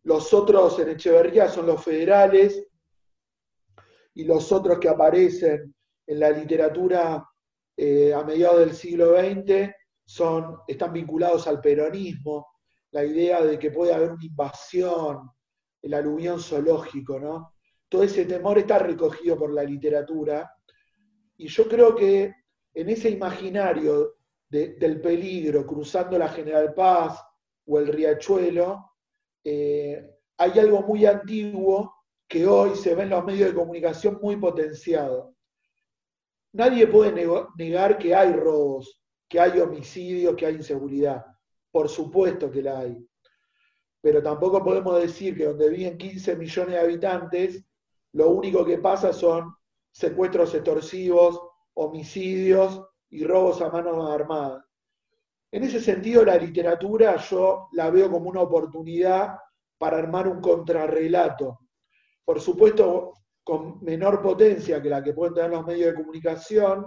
los 0.04 0.34
otros 0.34 0.80
en 0.80 0.90
Echeverría 0.90 1.48
son 1.48 1.68
los 1.68 1.84
federales 1.84 2.66
y 4.14 4.24
los 4.24 4.52
otros 4.52 4.80
que 4.80 4.90
aparecen 4.90 5.74
en 6.08 6.20
la 6.20 6.30
literatura 6.32 7.31
eh, 7.84 8.14
a 8.14 8.24
mediados 8.24 8.60
del 8.60 8.76
siglo 8.76 9.18
XX 9.20 9.72
son, 10.06 10.58
están 10.68 10.94
vinculados 10.94 11.48
al 11.48 11.60
peronismo, 11.60 12.46
la 12.92 13.04
idea 13.04 13.42
de 13.42 13.58
que 13.58 13.72
puede 13.72 13.92
haber 13.92 14.12
una 14.12 14.24
invasión, 14.24 15.32
el 15.82 15.94
aluvión 15.96 16.40
zoológico, 16.40 17.20
¿no? 17.20 17.56
todo 17.90 18.04
ese 18.04 18.26
temor 18.26 18.60
está 18.60 18.78
recogido 18.78 19.36
por 19.36 19.52
la 19.52 19.64
literatura. 19.64 20.50
Y 21.38 21.48
yo 21.48 21.68
creo 21.68 21.96
que 21.96 22.34
en 22.74 22.90
ese 22.90 23.10
imaginario 23.10 24.14
del 24.48 25.02
peligro 25.02 25.66
cruzando 25.66 26.20
la 26.20 26.30
General 26.30 26.74
Paz 26.76 27.20
o 27.66 27.80
el 27.80 27.88
riachuelo, 27.88 28.94
eh, 29.44 30.08
hay 30.38 30.60
algo 30.60 30.84
muy 30.84 31.08
antiguo 31.08 31.96
que 32.28 32.46
hoy 32.46 32.76
se 32.76 32.94
ve 32.94 33.04
en 33.04 33.10
los 33.10 33.26
medios 33.26 33.50
de 33.50 33.56
comunicación 33.56 34.20
muy 34.22 34.36
potenciado. 34.36 35.31
Nadie 36.54 36.88
puede 36.88 37.14
negar 37.56 37.98
que 37.98 38.14
hay 38.14 38.34
robos, 38.34 39.02
que 39.30 39.40
hay 39.40 39.60
homicidios, 39.60 40.36
que 40.36 40.46
hay 40.46 40.56
inseguridad. 40.56 41.26
Por 41.72 41.88
supuesto 41.88 42.52
que 42.52 42.62
la 42.62 42.80
hay. 42.80 43.08
Pero 44.02 44.22
tampoco 44.22 44.64
podemos 44.64 45.00
decir 45.00 45.38
que 45.38 45.46
donde 45.46 45.70
viven 45.70 45.98
15 45.98 46.36
millones 46.36 46.74
de 46.74 46.80
habitantes, 46.80 47.66
lo 48.14 48.30
único 48.30 48.66
que 48.66 48.80
pasa 48.80 49.14
son 49.14 49.54
secuestros 49.92 50.54
extorsivos, 50.54 51.40
homicidios 51.76 52.82
y 53.10 53.24
robos 53.24 53.62
a 53.62 53.70
mano 53.70 54.08
armada. 54.08 54.66
En 55.52 55.64
ese 55.64 55.80
sentido, 55.80 56.26
la 56.26 56.38
literatura 56.38 57.16
yo 57.18 57.68
la 57.74 57.90
veo 57.90 58.10
como 58.10 58.30
una 58.30 58.42
oportunidad 58.42 59.38
para 59.78 59.98
armar 59.98 60.28
un 60.28 60.42
contrarrelato. 60.42 61.60
Por 62.24 62.40
supuesto, 62.40 63.14
con 63.44 63.84
menor 63.84 64.22
potencia 64.22 64.82
que 64.82 64.90
la 64.90 65.04
que 65.04 65.14
pueden 65.14 65.34
tener 65.34 65.52
los 65.52 65.66
medios 65.66 65.92
de 65.92 65.96
comunicación, 65.96 66.86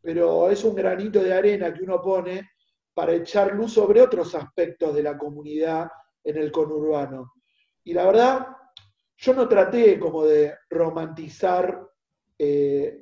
pero 0.00 0.50
es 0.50 0.62
un 0.64 0.74
granito 0.74 1.22
de 1.22 1.32
arena 1.32 1.72
que 1.72 1.82
uno 1.82 2.00
pone 2.00 2.50
para 2.94 3.12
echar 3.12 3.54
luz 3.54 3.72
sobre 3.74 4.00
otros 4.00 4.34
aspectos 4.34 4.94
de 4.94 5.02
la 5.02 5.18
comunidad 5.18 5.88
en 6.24 6.36
el 6.38 6.50
conurbano. 6.50 7.34
Y 7.84 7.92
la 7.92 8.06
verdad, 8.06 8.46
yo 9.16 9.34
no 9.34 9.48
traté 9.48 9.98
como 9.98 10.24
de 10.24 10.54
romantizar 10.70 11.88
eh, 12.38 13.00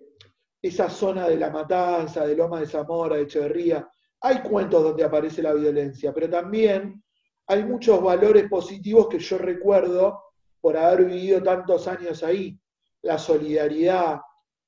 esa 0.61 0.89
zona 0.89 1.29
de 1.29 1.37
la 1.37 1.51
matanza, 1.51 2.27
de 2.27 2.37
Loma 2.37 2.61
de 2.61 2.67
Zamora, 2.67 3.17
de 3.17 3.23
Echeverría. 3.23 3.89
Hay 4.21 4.41
cuentos 4.43 4.83
donde 4.83 5.05
aparece 5.05 5.43
la 5.43 5.53
violencia, 5.53 6.13
pero 6.13 6.29
también 6.29 7.03
hay 7.47 7.65
muchos 7.65 8.03
valores 8.03 8.49
positivos 8.49 9.09
que 9.09 9.19
yo 9.19 9.39
recuerdo 9.39 10.23
por 10.61 10.77
haber 10.77 11.05
vivido 11.05 11.43
tantos 11.43 11.87
años 11.87 12.23
ahí. 12.23 12.59
La 13.05 13.19
solidaridad, 13.19 14.21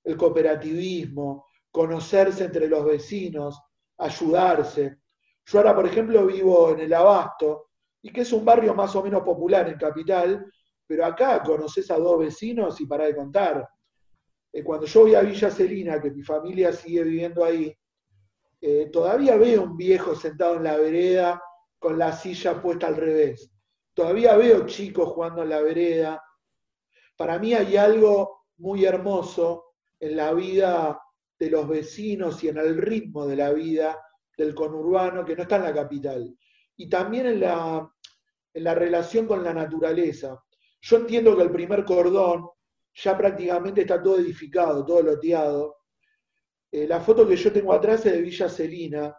el 0.02 0.16
cooperativismo, 0.16 1.46
conocerse 1.70 2.44
entre 2.44 2.68
los 2.68 2.84
vecinos, 2.84 3.60
ayudarse. 3.98 4.98
Yo 5.44 5.58
ahora, 5.58 5.74
por 5.74 5.86
ejemplo, 5.86 6.24
vivo 6.26 6.70
en 6.70 6.80
el 6.80 6.94
Abasto, 6.94 7.66
y 8.02 8.10
que 8.10 8.20
es 8.20 8.32
un 8.32 8.44
barrio 8.44 8.74
más 8.74 8.94
o 8.94 9.02
menos 9.02 9.22
popular 9.22 9.68
en 9.68 9.76
Capital, 9.76 10.50
pero 10.86 11.04
acá 11.04 11.42
conoces 11.42 11.90
a 11.90 11.98
dos 11.98 12.18
vecinos 12.18 12.80
y 12.80 12.86
para 12.86 13.06
de 13.06 13.16
contar. 13.16 13.68
Eh, 14.52 14.62
cuando 14.62 14.86
yo 14.86 15.00
voy 15.00 15.14
a 15.14 15.22
Villa 15.22 15.50
Celina, 15.50 16.00
que 16.00 16.10
mi 16.10 16.22
familia 16.22 16.72
sigue 16.72 17.02
viviendo 17.02 17.44
ahí, 17.44 17.76
eh, 18.60 18.88
todavía 18.92 19.36
veo 19.36 19.64
un 19.64 19.76
viejo 19.76 20.14
sentado 20.14 20.56
en 20.56 20.64
la 20.64 20.76
vereda 20.76 21.42
con 21.78 21.98
la 21.98 22.12
silla 22.12 22.62
puesta 22.62 22.86
al 22.86 22.96
revés. 22.96 23.50
Todavía 23.92 24.36
veo 24.36 24.66
chicos 24.66 25.08
jugando 25.08 25.42
en 25.42 25.50
la 25.50 25.60
vereda. 25.60 26.22
Para 27.16 27.38
mí 27.38 27.54
hay 27.54 27.76
algo 27.76 28.46
muy 28.58 28.84
hermoso 28.84 29.74
en 29.98 30.16
la 30.16 30.32
vida 30.32 31.00
de 31.38 31.50
los 31.50 31.68
vecinos 31.68 32.42
y 32.44 32.48
en 32.48 32.58
el 32.58 32.76
ritmo 32.76 33.26
de 33.26 33.36
la 33.36 33.52
vida 33.52 33.98
del 34.36 34.54
conurbano 34.54 35.24
que 35.24 35.34
no 35.34 35.42
está 35.42 35.56
en 35.56 35.64
la 35.64 35.74
capital. 35.74 36.36
Y 36.76 36.88
también 36.88 37.26
en 37.26 37.40
la, 37.40 37.90
en 38.52 38.64
la 38.64 38.74
relación 38.74 39.26
con 39.26 39.42
la 39.42 39.54
naturaleza. 39.54 40.42
Yo 40.80 40.96
entiendo 40.98 41.36
que 41.36 41.42
el 41.42 41.50
primer 41.50 41.84
cordón 41.84 42.48
ya 42.94 43.16
prácticamente 43.16 43.82
está 43.82 44.02
todo 44.02 44.18
edificado, 44.18 44.84
todo 44.84 45.02
loteado. 45.02 45.76
Eh, 46.70 46.86
la 46.86 47.00
foto 47.00 47.26
que 47.26 47.36
yo 47.36 47.52
tengo 47.52 47.72
atrás 47.72 48.04
es 48.06 48.12
de 48.12 48.22
Villa 48.22 48.48
Celina, 48.48 49.16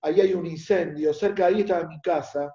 ahí 0.00 0.20
hay 0.20 0.34
un 0.34 0.46
incendio, 0.46 1.14
cerca 1.14 1.46
de 1.46 1.54
ahí 1.54 1.60
está 1.60 1.86
mi 1.86 2.00
casa. 2.00 2.52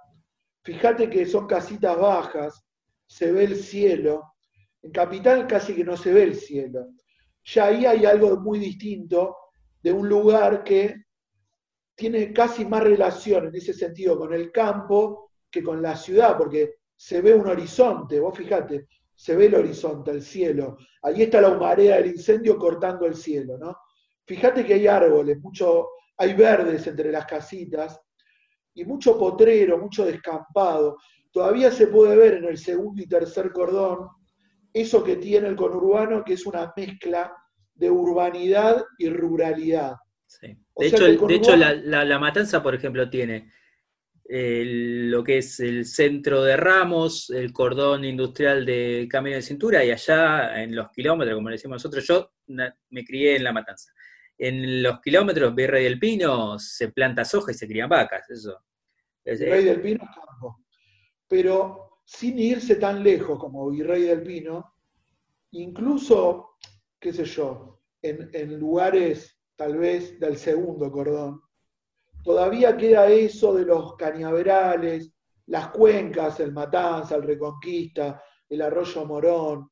Fíjate 0.63 1.09
que 1.09 1.25
son 1.25 1.47
casitas 1.47 1.97
bajas, 1.97 2.65
se 3.05 3.31
ve 3.31 3.45
el 3.45 3.55
cielo. 3.55 4.33
En 4.81 4.91
Capital 4.91 5.47
casi 5.47 5.75
que 5.75 5.83
no 5.83 5.97
se 5.97 6.13
ve 6.13 6.23
el 6.23 6.35
cielo. 6.35 6.87
Ya 7.43 7.65
ahí 7.65 7.85
hay 7.85 8.05
algo 8.05 8.37
muy 8.37 8.59
distinto 8.59 9.35
de 9.81 9.91
un 9.91 10.07
lugar 10.07 10.63
que 10.63 10.95
tiene 11.95 12.31
casi 12.31 12.65
más 12.65 12.83
relación 12.83 13.47
en 13.47 13.55
ese 13.55 13.73
sentido 13.73 14.17
con 14.17 14.33
el 14.33 14.51
campo 14.51 15.31
que 15.49 15.63
con 15.63 15.81
la 15.81 15.95
ciudad, 15.95 16.37
porque 16.37 16.75
se 16.95 17.21
ve 17.21 17.33
un 17.33 17.47
horizonte, 17.47 18.19
vos 18.19 18.37
fíjate, 18.37 18.87
se 19.15 19.35
ve 19.35 19.47
el 19.47 19.55
horizonte, 19.55 20.11
el 20.11 20.21
cielo. 20.21 20.77
Ahí 21.01 21.23
está 21.23 21.41
la 21.41 21.49
humareda 21.49 21.95
del 21.95 22.07
incendio 22.07 22.57
cortando 22.57 23.05
el 23.05 23.15
cielo, 23.15 23.57
¿no? 23.57 23.75
Fíjate 24.25 24.65
que 24.65 24.75
hay 24.75 24.87
árboles, 24.87 25.39
mucho, 25.39 25.89
hay 26.17 26.33
verdes 26.33 26.85
entre 26.85 27.11
las 27.11 27.25
casitas 27.25 27.99
y 28.73 28.85
mucho 28.85 29.17
potrero, 29.17 29.77
mucho 29.77 30.05
descampado. 30.05 30.97
Todavía 31.31 31.71
se 31.71 31.87
puede 31.87 32.15
ver 32.15 32.35
en 32.35 32.45
el 32.45 32.57
segundo 32.57 33.01
y 33.01 33.07
tercer 33.07 33.51
cordón 33.51 34.09
eso 34.81 35.03
que 35.03 35.15
tiene 35.17 35.47
el 35.47 35.55
conurbano, 35.55 36.23
que 36.23 36.33
es 36.33 36.45
una 36.45 36.73
mezcla 36.75 37.33
de 37.73 37.89
urbanidad 37.89 38.83
y 38.97 39.09
ruralidad. 39.09 39.95
De, 40.41 40.87
hecho, 40.87 41.55
la, 41.55 42.19
matanza, 42.19 42.61
por 42.61 42.75
ejemplo, 42.75 43.09
tiene 43.09 43.51
lo 44.29 45.23
que 45.23 45.37
es 45.37 45.59
el 45.59 45.85
centro 45.85 46.43
de 46.43 46.57
Ramos, 46.57 47.29
el 47.29 47.53
cordón 47.53 48.03
industrial 48.03 48.65
de 48.65 49.07
Camino 49.09 49.37
de 49.37 49.41
Cintura, 49.41 49.83
y 49.85 49.91
allá 49.91 50.61
en 50.61 50.75
los 50.75 50.89
kilómetros, 50.91 51.35
como 51.35 51.49
le 51.49 51.55
decimos 51.55 51.75
nosotros, 51.75 52.05
yo 52.05 52.31
me 52.47 53.05
crié 53.05 53.37
en 53.37 53.43
La 53.43 53.53
Matanza. 53.53 53.91
En 54.37 54.83
los 54.83 54.99
kilómetros 54.99 55.55
Virrey 55.55 55.85
del 55.85 55.97
Pino 55.97 56.59
se 56.59 56.89
planta 56.89 57.25
soja 57.25 57.51
y 57.51 57.55
se 57.55 57.67
crían 57.67 57.89
vacas, 57.89 58.29
eso. 58.29 58.63
Virrey 59.23 59.63
del 59.63 59.81
Pino 59.81 60.03
es 60.03 60.15
campo. 60.15 60.63
Pero 61.27 61.86
sin 62.07 62.39
irse 62.39 62.77
tan 62.77 63.03
lejos 63.03 63.37
como 63.37 63.69
Virrey 63.69 64.03
del 64.03 64.23
Pino, 64.23 64.73
incluso, 65.51 66.51
qué 66.97 67.11
sé 67.11 67.25
yo, 67.25 67.81
en 68.01 68.57
lugares 68.57 69.37
tal 69.57 69.77
vez 69.77 70.17
del 70.17 70.37
segundo 70.37 70.89
cordón, 70.89 71.41
todavía 72.23 72.77
queda 72.77 73.09
eso 73.09 73.53
de 73.53 73.65
los 73.65 73.97
cañaverales, 73.97 75.11
las 75.47 75.67
cuencas, 75.69 76.39
el 76.39 76.53
Matanza, 76.53 77.17
el 77.17 77.23
Reconquista, 77.23 78.23
el 78.47 78.61
Arroyo 78.61 79.05
Morón, 79.05 79.69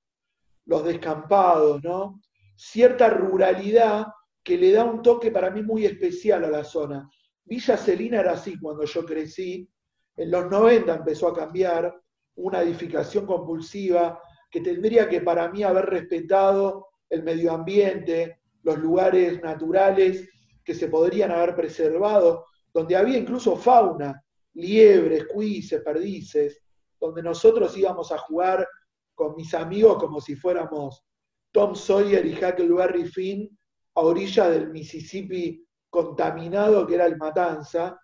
los 0.66 0.84
descampados, 0.84 1.82
¿no? 1.84 2.20
Cierta 2.58 3.10
ruralidad 3.10 4.08
que 4.44 4.58
le 4.58 4.74
da 4.74 4.84
un 4.84 5.02
toque 5.02 5.32
para 5.32 5.52
mí 5.52 5.64
muy 5.64 5.86
especial 5.86 6.44
a 6.44 6.50
la 6.50 6.66
zona. 6.66 7.10
Villa 7.46 7.78
Celina 7.78 8.20
era 8.20 8.34
así 8.34 8.60
cuando 8.60 8.84
yo 8.84 9.06
crecí, 9.06 9.70
en 10.18 10.32
los 10.32 10.52
90 10.52 10.96
empezó 10.96 11.30
a 11.30 11.34
cambiar, 11.34 12.02
una 12.36 12.62
edificación 12.62 13.26
compulsiva 13.26 14.20
que 14.50 14.62
tendría 14.62 15.08
que 15.10 15.22
para 15.22 15.50
mí 15.50 15.64
haber 15.64 15.86
respetado 15.86 16.88
el 17.10 17.24
medio 17.24 17.52
ambiente, 17.52 18.40
los 18.64 18.78
lugares 18.78 19.42
naturales 19.42 20.28
que 20.64 20.74
se 20.74 20.88
podrían 20.88 21.32
haber 21.32 21.56
preservado, 21.56 22.46
donde 22.74 22.96
había 22.96 23.18
incluso 23.18 23.56
fauna, 23.56 24.22
liebres, 24.54 25.26
cuises, 25.28 25.82
perdices, 25.82 26.62
donde 27.00 27.22
nosotros 27.22 27.78
íbamos 27.78 28.12
a 28.12 28.18
jugar 28.18 28.68
con 29.14 29.36
mis 29.36 29.54
amigos 29.54 29.98
como 29.98 30.20
si 30.20 30.36
fuéramos 30.36 31.04
Tom 31.52 31.76
Sawyer 31.76 32.26
y 32.26 32.34
Huckleberry 32.34 33.06
Finn 33.06 33.58
a 33.96 34.02
orilla 34.02 34.50
del 34.50 34.72
Mississippi 34.72 35.66
contaminado 35.90 36.86
que 36.86 36.96
era 36.96 37.06
el 37.06 37.18
Matanza, 37.18 37.98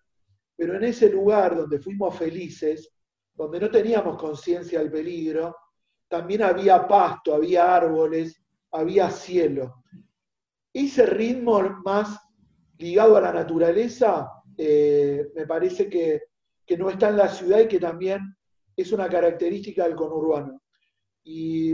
pero 0.55 0.75
en 0.75 0.83
ese 0.85 1.09
lugar 1.09 1.55
donde 1.55 1.79
fuimos 1.79 2.15
felices, 2.15 2.93
donde 3.41 3.59
no 3.59 3.71
teníamos 3.71 4.19
conciencia 4.19 4.77
del 4.77 4.91
peligro, 4.91 5.55
también 6.07 6.43
había 6.43 6.87
pasto, 6.87 7.33
había 7.33 7.75
árboles, 7.75 8.39
había 8.71 9.09
cielo. 9.09 9.83
Ese 10.71 11.07
ritmo 11.07 11.59
más 11.83 12.19
ligado 12.77 13.17
a 13.17 13.21
la 13.21 13.33
naturaleza, 13.33 14.31
eh, 14.55 15.31
me 15.33 15.47
parece 15.47 15.89
que, 15.89 16.21
no 16.77 16.89
está 16.89 17.09
en 17.09 17.17
la 17.17 17.27
ciudad 17.27 17.59
y 17.59 17.67
que 17.67 17.81
también 17.81 18.21
es 18.77 18.93
una 18.93 19.09
característica 19.09 19.83
del 19.83 19.95
conurbano. 19.95 20.61
Y, 21.21 21.71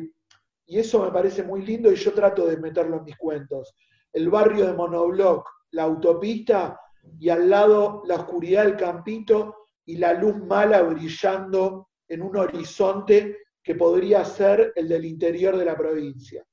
y, 0.66 0.80
eso 0.80 1.04
me 1.04 1.12
parece 1.12 1.44
muy 1.44 1.64
lindo 1.64 1.92
y 1.92 1.96
yo 1.96 2.14
trato 2.14 2.48
de 2.48 2.58
meterlo 2.58 2.98
en 2.98 3.04
mis 3.04 3.18
cuentos. 3.18 3.76
El 4.12 4.32
barrio 4.32 4.66
de 4.66 4.74
Monobloc, 4.74 5.48
la 5.72 5.84
autopista 5.84 6.80
y 7.20 7.30
al 7.30 7.48
lado 7.48 8.02
la 8.08 8.16
oscuridad 8.16 8.64
del 8.64 8.76
campito 8.76 9.67
y 9.88 9.98
la 9.98 10.14
luz 10.14 10.36
mala 10.38 10.84
brillando 10.84 11.90
en 12.08 12.22
un 12.22 12.38
horizonte 12.38 13.38
que 13.64 13.74
podría 13.74 14.24
ser 14.24 14.74
el 14.76 14.88
del 14.88 15.06
interior 15.06 15.58
de 15.58 15.66
la 15.66 15.76
provincia. 15.76 16.46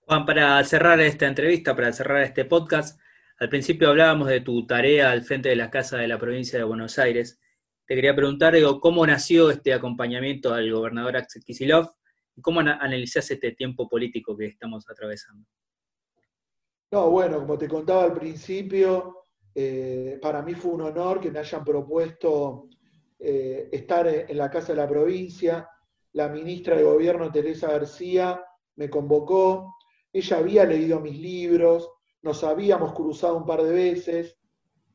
Juan, 0.00 0.24
para 0.24 0.64
cerrar 0.64 1.00
esta 1.00 1.26
entrevista, 1.26 1.76
para 1.76 1.92
cerrar 1.92 2.22
este 2.22 2.44
podcast, 2.44 2.98
al 3.38 3.48
principio 3.48 3.90
hablábamos 3.90 4.28
de 4.28 4.40
tu 4.40 4.66
tarea 4.66 5.10
al 5.10 5.22
frente 5.22 5.48
de 5.48 5.56
la 5.56 5.70
Casa 5.70 5.98
de 5.98 6.08
la 6.08 6.18
Provincia 6.18 6.58
de 6.58 6.64
Buenos 6.64 6.98
Aires. 6.98 7.40
Te 7.86 7.94
quería 7.94 8.14
preguntar, 8.14 8.54
cómo 8.80 9.06
nació 9.06 9.50
este 9.50 9.74
acompañamiento 9.74 10.54
al 10.54 10.72
gobernador 10.72 11.16
Axel 11.16 11.44
Kicillof 11.44 11.88
¿Cómo 12.40 12.60
analizás 12.60 13.30
este 13.30 13.52
tiempo 13.52 13.88
político 13.88 14.36
que 14.36 14.46
estamos 14.46 14.88
atravesando? 14.88 15.46
No, 16.90 17.10
bueno, 17.10 17.38
como 17.38 17.58
te 17.58 17.68
contaba 17.68 18.04
al 18.04 18.14
principio, 18.14 19.21
eh, 19.54 20.18
para 20.20 20.42
mí 20.42 20.54
fue 20.54 20.72
un 20.72 20.82
honor 20.82 21.20
que 21.20 21.30
me 21.30 21.38
hayan 21.38 21.64
propuesto 21.64 22.68
eh, 23.18 23.68
estar 23.72 24.06
en 24.06 24.36
la 24.36 24.50
Casa 24.50 24.68
de 24.72 24.80
la 24.80 24.88
Provincia. 24.88 25.68
La 26.14 26.28
ministra 26.28 26.76
de 26.76 26.82
Gobierno, 26.82 27.32
Teresa 27.32 27.70
García, 27.70 28.42
me 28.76 28.90
convocó. 28.90 29.74
Ella 30.12 30.38
había 30.38 30.64
leído 30.64 31.00
mis 31.00 31.18
libros, 31.18 31.88
nos 32.20 32.44
habíamos 32.44 32.92
cruzado 32.92 33.36
un 33.36 33.46
par 33.46 33.62
de 33.62 33.72
veces 33.72 34.36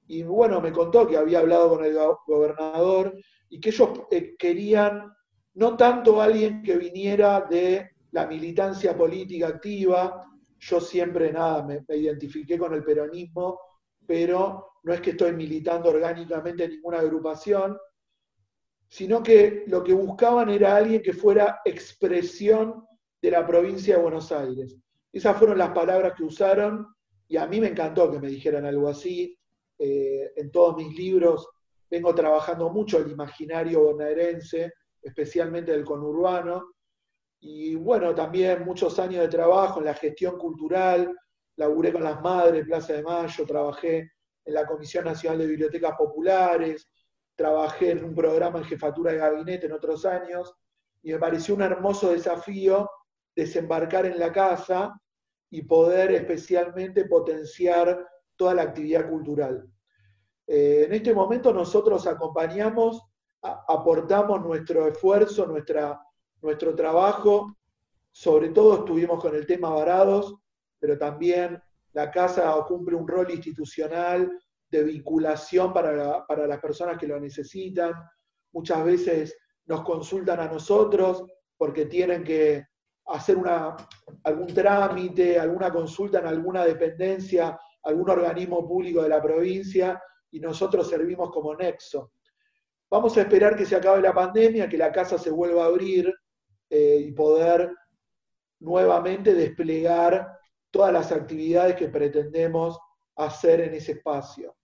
y 0.08 0.24
bueno, 0.24 0.62
me 0.62 0.72
contó 0.72 1.06
que 1.06 1.18
había 1.18 1.40
hablado 1.40 1.70
con 1.70 1.84
el 1.84 1.98
gobernador 2.26 3.14
y 3.50 3.60
que 3.60 3.70
ellos 3.70 3.90
eh, 4.10 4.36
querían 4.38 5.12
no 5.56 5.76
tanto 5.76 6.22
alguien 6.22 6.64
que 6.64 6.78
viniera 6.78 7.42
de 7.42 7.90
la 8.12 8.26
militancia 8.26 8.96
política 8.96 9.48
activa, 9.48 10.24
yo 10.60 10.80
siempre 10.80 11.32
nada, 11.32 11.64
me, 11.64 11.84
identifiqué 11.96 12.58
con 12.58 12.74
el 12.74 12.84
peronismo, 12.84 13.60
pero 14.08 14.80
no 14.84 14.94
es 14.94 15.02
que 15.02 15.12
estoy 15.12 15.34
militando 15.34 15.90
orgánicamente 15.90 16.64
en 16.64 16.72
ninguna 16.72 17.00
agrupación, 17.00 17.78
sino 18.88 19.22
que 19.22 19.66
lo 19.68 19.84
que 19.84 19.94
buscaban 19.94 20.50
era 20.50 20.78
alguien 20.78 21.02
que 21.02 21.14
fuera 21.14 21.60
expresión 21.66 22.86
de 23.22 23.32
la 23.32 23.46
provincia 23.46 23.98
de 23.98 24.02
Buenos 24.02 24.32
Aires. 24.32 24.78
Esas 25.12 25.38
fueron 25.38 25.58
las 25.58 25.72
palabras 25.72 26.14
que 26.16 26.24
usaron 26.24 26.88
y 27.28 27.36
a 27.36 27.46
mí 27.46 27.60
me 27.60 27.68
encantó 27.68 28.10
que 28.10 28.20
me 28.20 28.30
dijeran 28.30 28.66
algo 28.66 28.88
así. 28.88 29.38
Eh, 29.78 30.32
en 30.38 30.52
todos 30.52 30.78
mis 30.78 30.98
libros 30.98 31.48
vengo 31.90 32.16
trabajando 32.16 32.70
mucho 32.70 32.98
el 33.00 33.12
imaginario 33.12 33.84
bonaerense, 33.84 34.74
especialmente 35.02 35.74
del 35.74 35.84
conurbano. 35.84 36.72
Y 37.40 37.76
bueno, 37.76 38.16
también 38.16 38.64
muchos 38.64 38.98
años 39.00 39.22
de 39.22 39.28
trabajo 39.28 39.80
en 39.80 39.86
la 39.86 39.94
gestión 39.94 40.38
cultural, 40.38 41.14
laburé 41.58 41.92
con 41.92 42.04
las 42.04 42.22
madres, 42.22 42.66
Plaza 42.66 42.94
de 42.94 43.04
Mayo, 43.04 43.46
trabajé 43.46 44.12
en 44.46 44.54
la 44.54 44.66
Comisión 44.66 45.06
Nacional 45.06 45.40
de 45.40 45.48
Bibliotecas 45.48 45.96
Populares, 45.98 46.90
trabajé 47.36 47.92
en 47.92 48.04
un 48.04 48.16
programa 48.16 48.60
en 48.60 48.66
jefatura 48.66 49.12
de 49.12 49.18
gabinete 49.18 49.66
en 49.66 49.74
otros 49.74 50.06
años, 50.06 50.54
y 51.04 51.12
me 51.12 51.20
pareció 51.20 51.56
un 51.56 51.62
hermoso 51.62 52.12
desafío 52.12 52.90
desembarcar 53.36 54.06
en 54.06 54.20
la 54.20 54.32
casa 54.32 55.00
y 55.50 55.62
poder 55.64 56.12
especialmente 56.12 57.06
potenciar 57.06 58.08
toda 58.36 58.54
la 58.54 58.64
actividad 58.64 59.10
cultural. 59.10 59.70
Eh, 60.48 60.86
en 60.86 60.94
este 60.94 61.14
momento 61.14 61.54
nosotros 61.54 62.08
acompañamos, 62.08 63.02
aportamos 63.42 64.42
nuestro 64.42 64.88
esfuerzo, 64.88 65.46
nuestra, 65.46 66.02
nuestro 66.42 66.76
trabajo, 66.76 67.56
sobre 68.12 68.50
todo 68.50 68.80
estuvimos 68.80 69.22
con 69.22 69.36
el 69.36 69.46
tema 69.46 69.70
varados, 69.70 70.36
pero 70.80 70.98
también 70.98 71.62
la 71.94 72.12
casa 72.12 72.54
cumple 72.68 72.96
un 72.96 73.08
rol 73.08 73.32
institucional 73.32 74.32
de 74.70 74.84
vinculación 74.84 75.74
para, 75.74 76.26
para 76.28 76.46
las 76.46 76.60
personas 76.60 76.98
que 76.98 77.08
lo 77.08 77.20
necesitan. 77.20 77.94
Muchas 78.52 78.84
veces 78.84 79.38
nos 79.66 79.84
consultan 79.84 80.40
a 80.40 80.48
nosotros 80.48 81.24
porque 81.58 81.86
tienen 81.86 82.24
que 82.24 82.66
hacer 83.08 83.38
una, 83.38 83.76
algún 84.24 84.48
trámite, 84.48 85.40
alguna 85.40 85.72
consulta 85.72 86.20
en 86.20 86.28
alguna 86.28 86.66
dependencia, 86.66 87.58
algún 87.84 88.10
organismo 88.10 88.68
público 88.68 89.02
de 89.02 89.10
la 89.10 89.22
provincia 89.22 90.02
y 90.32 90.40
nosotros 90.40 90.90
servimos 90.90 91.32
como 91.32 91.56
nexo. 91.56 92.12
Vamos 92.90 93.18
a 93.18 93.22
esperar 93.22 93.56
que 93.56 93.66
se 93.66 93.76
acabe 93.76 94.02
la 94.02 94.14
pandemia, 94.14 94.70
que 94.70 94.78
la 94.78 94.92
casa 94.92 95.18
se 95.18 95.32
vuelva 95.32 95.64
a 95.64 95.68
abrir 95.68 96.14
eh, 96.70 97.00
y 97.08 97.12
poder 97.12 97.74
nuevamente 98.60 99.34
desplegar 99.34 100.37
todas 100.72 100.94
las 100.94 101.12
actividades 101.12 101.76
que 101.76 101.88
pretendemos 101.88 102.80
hacer 103.16 103.62
en 103.62 103.74
ese 103.74 103.94
espacio. 103.94 104.56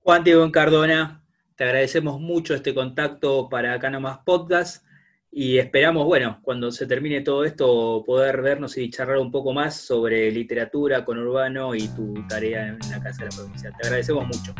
Juan 0.00 0.24
Diego 0.24 0.50
Cardona, 0.52 1.24
te 1.56 1.64
agradecemos 1.64 2.20
mucho 2.20 2.54
este 2.54 2.74
contacto 2.74 3.48
para 3.48 3.74
Acá 3.74 3.88
Nomás 3.88 4.18
Podcast 4.18 4.84
y 5.30 5.58
esperamos, 5.58 6.04
bueno, 6.04 6.38
cuando 6.42 6.70
se 6.70 6.86
termine 6.86 7.20
todo 7.22 7.44
esto, 7.44 8.04
poder 8.06 8.40
vernos 8.40 8.76
y 8.76 8.90
charlar 8.90 9.18
un 9.18 9.32
poco 9.32 9.52
más 9.52 9.76
sobre 9.76 10.30
literatura 10.30 11.04
con 11.04 11.18
Urbano 11.18 11.74
y 11.74 11.88
tu 11.88 12.14
tarea 12.28 12.68
en 12.68 12.78
la 12.90 13.02
Casa 13.02 13.24
de 13.24 13.30
la 13.30 13.36
Provincia. 13.36 13.72
Te 13.72 13.86
agradecemos 13.86 14.26
mucho. 14.26 14.54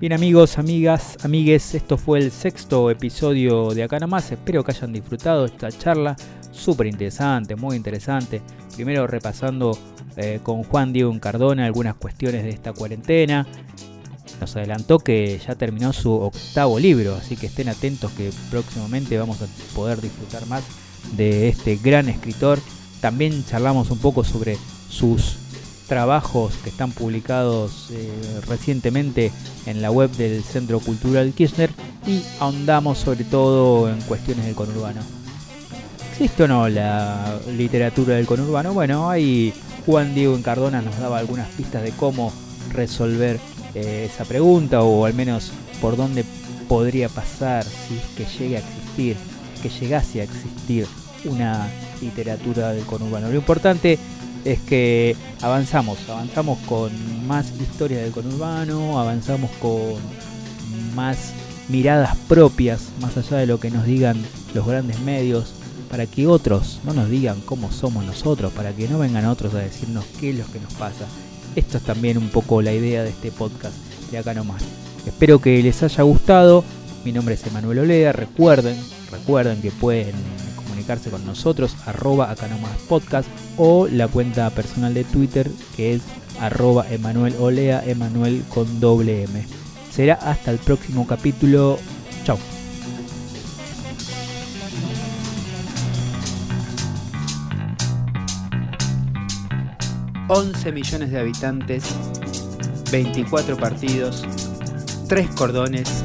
Bien 0.00 0.14
amigos, 0.14 0.56
amigas, 0.56 1.18
amigues, 1.24 1.74
esto 1.74 1.98
fue 1.98 2.20
el 2.20 2.30
sexto 2.30 2.90
episodio 2.90 3.74
de 3.74 3.82
Acá 3.82 3.98
Nomás. 3.98 4.32
Espero 4.32 4.64
que 4.64 4.72
hayan 4.72 4.94
disfrutado 4.94 5.44
esta 5.44 5.70
charla, 5.70 6.16
súper 6.52 6.86
interesante, 6.86 7.54
muy 7.54 7.76
interesante. 7.76 8.40
Primero 8.74 9.06
repasando 9.06 9.76
eh, 10.16 10.40
con 10.42 10.62
Juan 10.62 10.94
Diego 10.94 11.14
Cardona 11.20 11.66
algunas 11.66 11.96
cuestiones 11.96 12.44
de 12.44 12.48
esta 12.48 12.72
cuarentena, 12.72 13.46
nos 14.40 14.56
adelantó 14.56 15.00
que 15.00 15.38
ya 15.46 15.54
terminó 15.54 15.92
su 15.92 16.10
octavo 16.10 16.78
libro, 16.78 17.16
así 17.16 17.36
que 17.36 17.48
estén 17.48 17.68
atentos 17.68 18.10
que 18.12 18.30
próximamente 18.50 19.18
vamos 19.18 19.42
a 19.42 19.48
poder 19.74 20.00
disfrutar 20.00 20.46
más 20.46 20.64
de 21.14 21.50
este 21.50 21.76
gran 21.76 22.08
escritor. 22.08 22.58
También 23.02 23.44
charlamos 23.44 23.90
un 23.90 23.98
poco 23.98 24.24
sobre 24.24 24.56
sus 24.88 25.36
trabajos 25.90 26.54
que 26.62 26.70
están 26.70 26.92
publicados 26.92 27.88
eh, 27.90 28.08
recientemente 28.46 29.32
en 29.66 29.82
la 29.82 29.90
web 29.90 30.08
del 30.12 30.44
Centro 30.44 30.78
Cultural 30.78 31.32
Kirchner 31.32 31.68
y 32.06 32.22
ahondamos 32.38 32.98
sobre 32.98 33.24
todo 33.24 33.90
en 33.90 34.00
cuestiones 34.02 34.46
del 34.46 34.54
conurbano. 34.54 35.00
¿Existe 36.12 36.44
o 36.44 36.48
no 36.48 36.68
la 36.68 37.40
literatura 37.56 38.14
del 38.14 38.26
conurbano? 38.26 38.72
Bueno, 38.72 39.10
ahí 39.10 39.52
Juan 39.84 40.14
Diego 40.14 40.36
Encardona 40.36 40.80
nos 40.80 40.96
daba 40.96 41.18
algunas 41.18 41.48
pistas 41.48 41.82
de 41.82 41.90
cómo 41.90 42.32
resolver 42.72 43.40
eh, 43.74 44.08
esa 44.08 44.24
pregunta 44.24 44.82
o 44.82 45.06
al 45.06 45.14
menos 45.14 45.50
por 45.80 45.96
dónde 45.96 46.24
podría 46.68 47.08
pasar 47.08 47.64
si 47.64 47.96
es 47.96 48.04
que 48.16 48.38
llegue 48.38 48.58
a 48.58 48.60
existir, 48.60 49.16
que 49.60 49.68
llegase 49.68 50.20
a 50.20 50.24
existir 50.24 50.86
una 51.24 51.66
literatura 52.00 52.72
del 52.74 52.84
conurbano. 52.84 53.28
Lo 53.28 53.34
importante 53.34 53.98
es 54.44 54.60
que 54.60 55.16
avanzamos, 55.40 55.98
avanzamos 56.08 56.58
con 56.66 56.90
más 57.26 57.52
historia 57.60 57.98
del 57.98 58.12
conurbano, 58.12 58.98
avanzamos 58.98 59.50
con 59.60 59.96
más 60.94 61.32
miradas 61.68 62.16
propias, 62.28 62.88
más 63.00 63.16
allá 63.16 63.38
de 63.38 63.46
lo 63.46 63.60
que 63.60 63.70
nos 63.70 63.84
digan 63.84 64.20
los 64.54 64.66
grandes 64.66 65.00
medios, 65.00 65.52
para 65.90 66.06
que 66.06 66.26
otros 66.26 66.80
no 66.84 66.92
nos 66.92 67.08
digan 67.08 67.40
cómo 67.40 67.70
somos 67.72 68.04
nosotros, 68.04 68.52
para 68.52 68.72
que 68.72 68.88
no 68.88 68.98
vengan 68.98 69.26
otros 69.26 69.54
a 69.54 69.58
decirnos 69.58 70.04
qué 70.18 70.30
es 70.30 70.38
lo 70.38 70.46
que 70.52 70.60
nos 70.60 70.72
pasa 70.74 71.06
esto 71.56 71.78
es 71.78 71.82
también 71.82 72.16
un 72.18 72.28
poco 72.28 72.62
la 72.62 72.72
idea 72.72 73.02
de 73.02 73.10
este 73.10 73.30
podcast 73.30 73.74
de 74.10 74.18
acá 74.18 74.34
nomás. 74.34 74.62
Espero 75.06 75.40
que 75.40 75.62
les 75.62 75.82
haya 75.82 76.02
gustado. 76.02 76.64
Mi 77.04 77.12
nombre 77.12 77.34
es 77.34 77.46
Emanuel 77.46 77.80
Olea. 77.80 78.12
Recuerden, 78.12 78.76
recuerden 79.10 79.60
que 79.60 79.70
pueden 79.70 80.14
con 80.98 81.24
nosotros, 81.24 81.76
arroba 81.86 82.30
acá 82.30 82.48
nomás 82.48 82.76
podcast 82.88 83.28
o 83.56 83.86
la 83.86 84.08
cuenta 84.08 84.50
personal 84.50 84.92
de 84.92 85.04
Twitter 85.04 85.48
que 85.76 85.94
es 85.94 86.02
arroba 86.40 86.84
Emanuel 86.90 87.36
Olea, 87.38 87.82
Emanuel 87.86 88.42
con 88.48 88.80
doble 88.80 89.22
M. 89.24 89.44
Será 89.92 90.14
hasta 90.14 90.50
el 90.50 90.58
próximo 90.58 91.06
capítulo. 91.06 91.78
Chao. 92.24 92.38
11 100.28 100.72
millones 100.72 101.10
de 101.10 101.18
habitantes, 101.20 101.84
24 102.90 103.56
partidos, 103.56 104.24
3 105.08 105.28
cordones 105.34 106.04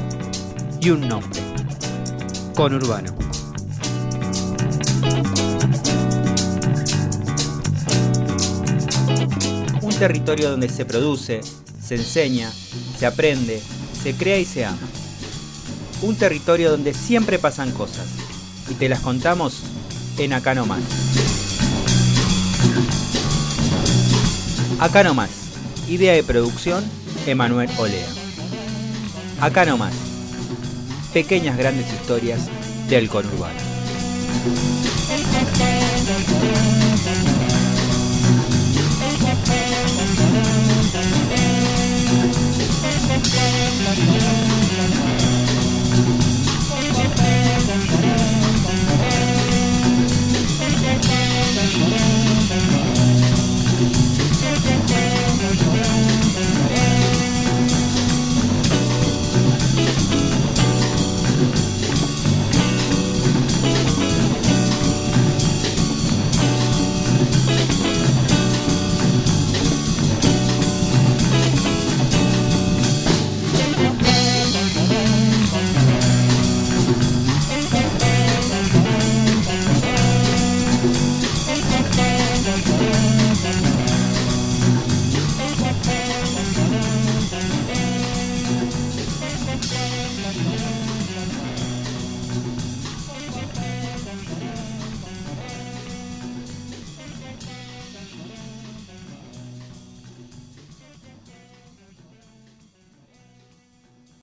y 0.80 0.90
un 0.90 1.08
nombre. 1.08 1.40
Conurbano. 2.54 3.25
Territorio 9.98 10.50
donde 10.50 10.68
se 10.68 10.84
produce, 10.84 11.40
se 11.82 11.94
enseña, 11.94 12.52
se 12.98 13.06
aprende, 13.06 13.62
se 14.02 14.14
crea 14.14 14.38
y 14.38 14.44
se 14.44 14.66
ama. 14.66 14.78
Un 16.02 16.16
territorio 16.16 16.70
donde 16.70 16.92
siempre 16.92 17.38
pasan 17.38 17.72
cosas 17.72 18.06
y 18.68 18.74
te 18.74 18.90
las 18.90 19.00
contamos 19.00 19.62
en 20.18 20.34
Acá 20.34 20.54
No 20.54 20.66
Más. 20.66 20.82
Acá 24.78 25.02
nomás. 25.02 25.30
Idea 25.88 26.12
de 26.12 26.22
producción, 26.22 26.84
Emanuel 27.26 27.70
Olea. 27.78 28.06
Acá 29.40 29.64
nomás. 29.64 29.94
Pequeñas 31.14 31.56
grandes 31.56 31.90
historias 31.90 32.42
del 32.90 33.08
conurbano. 33.08 33.58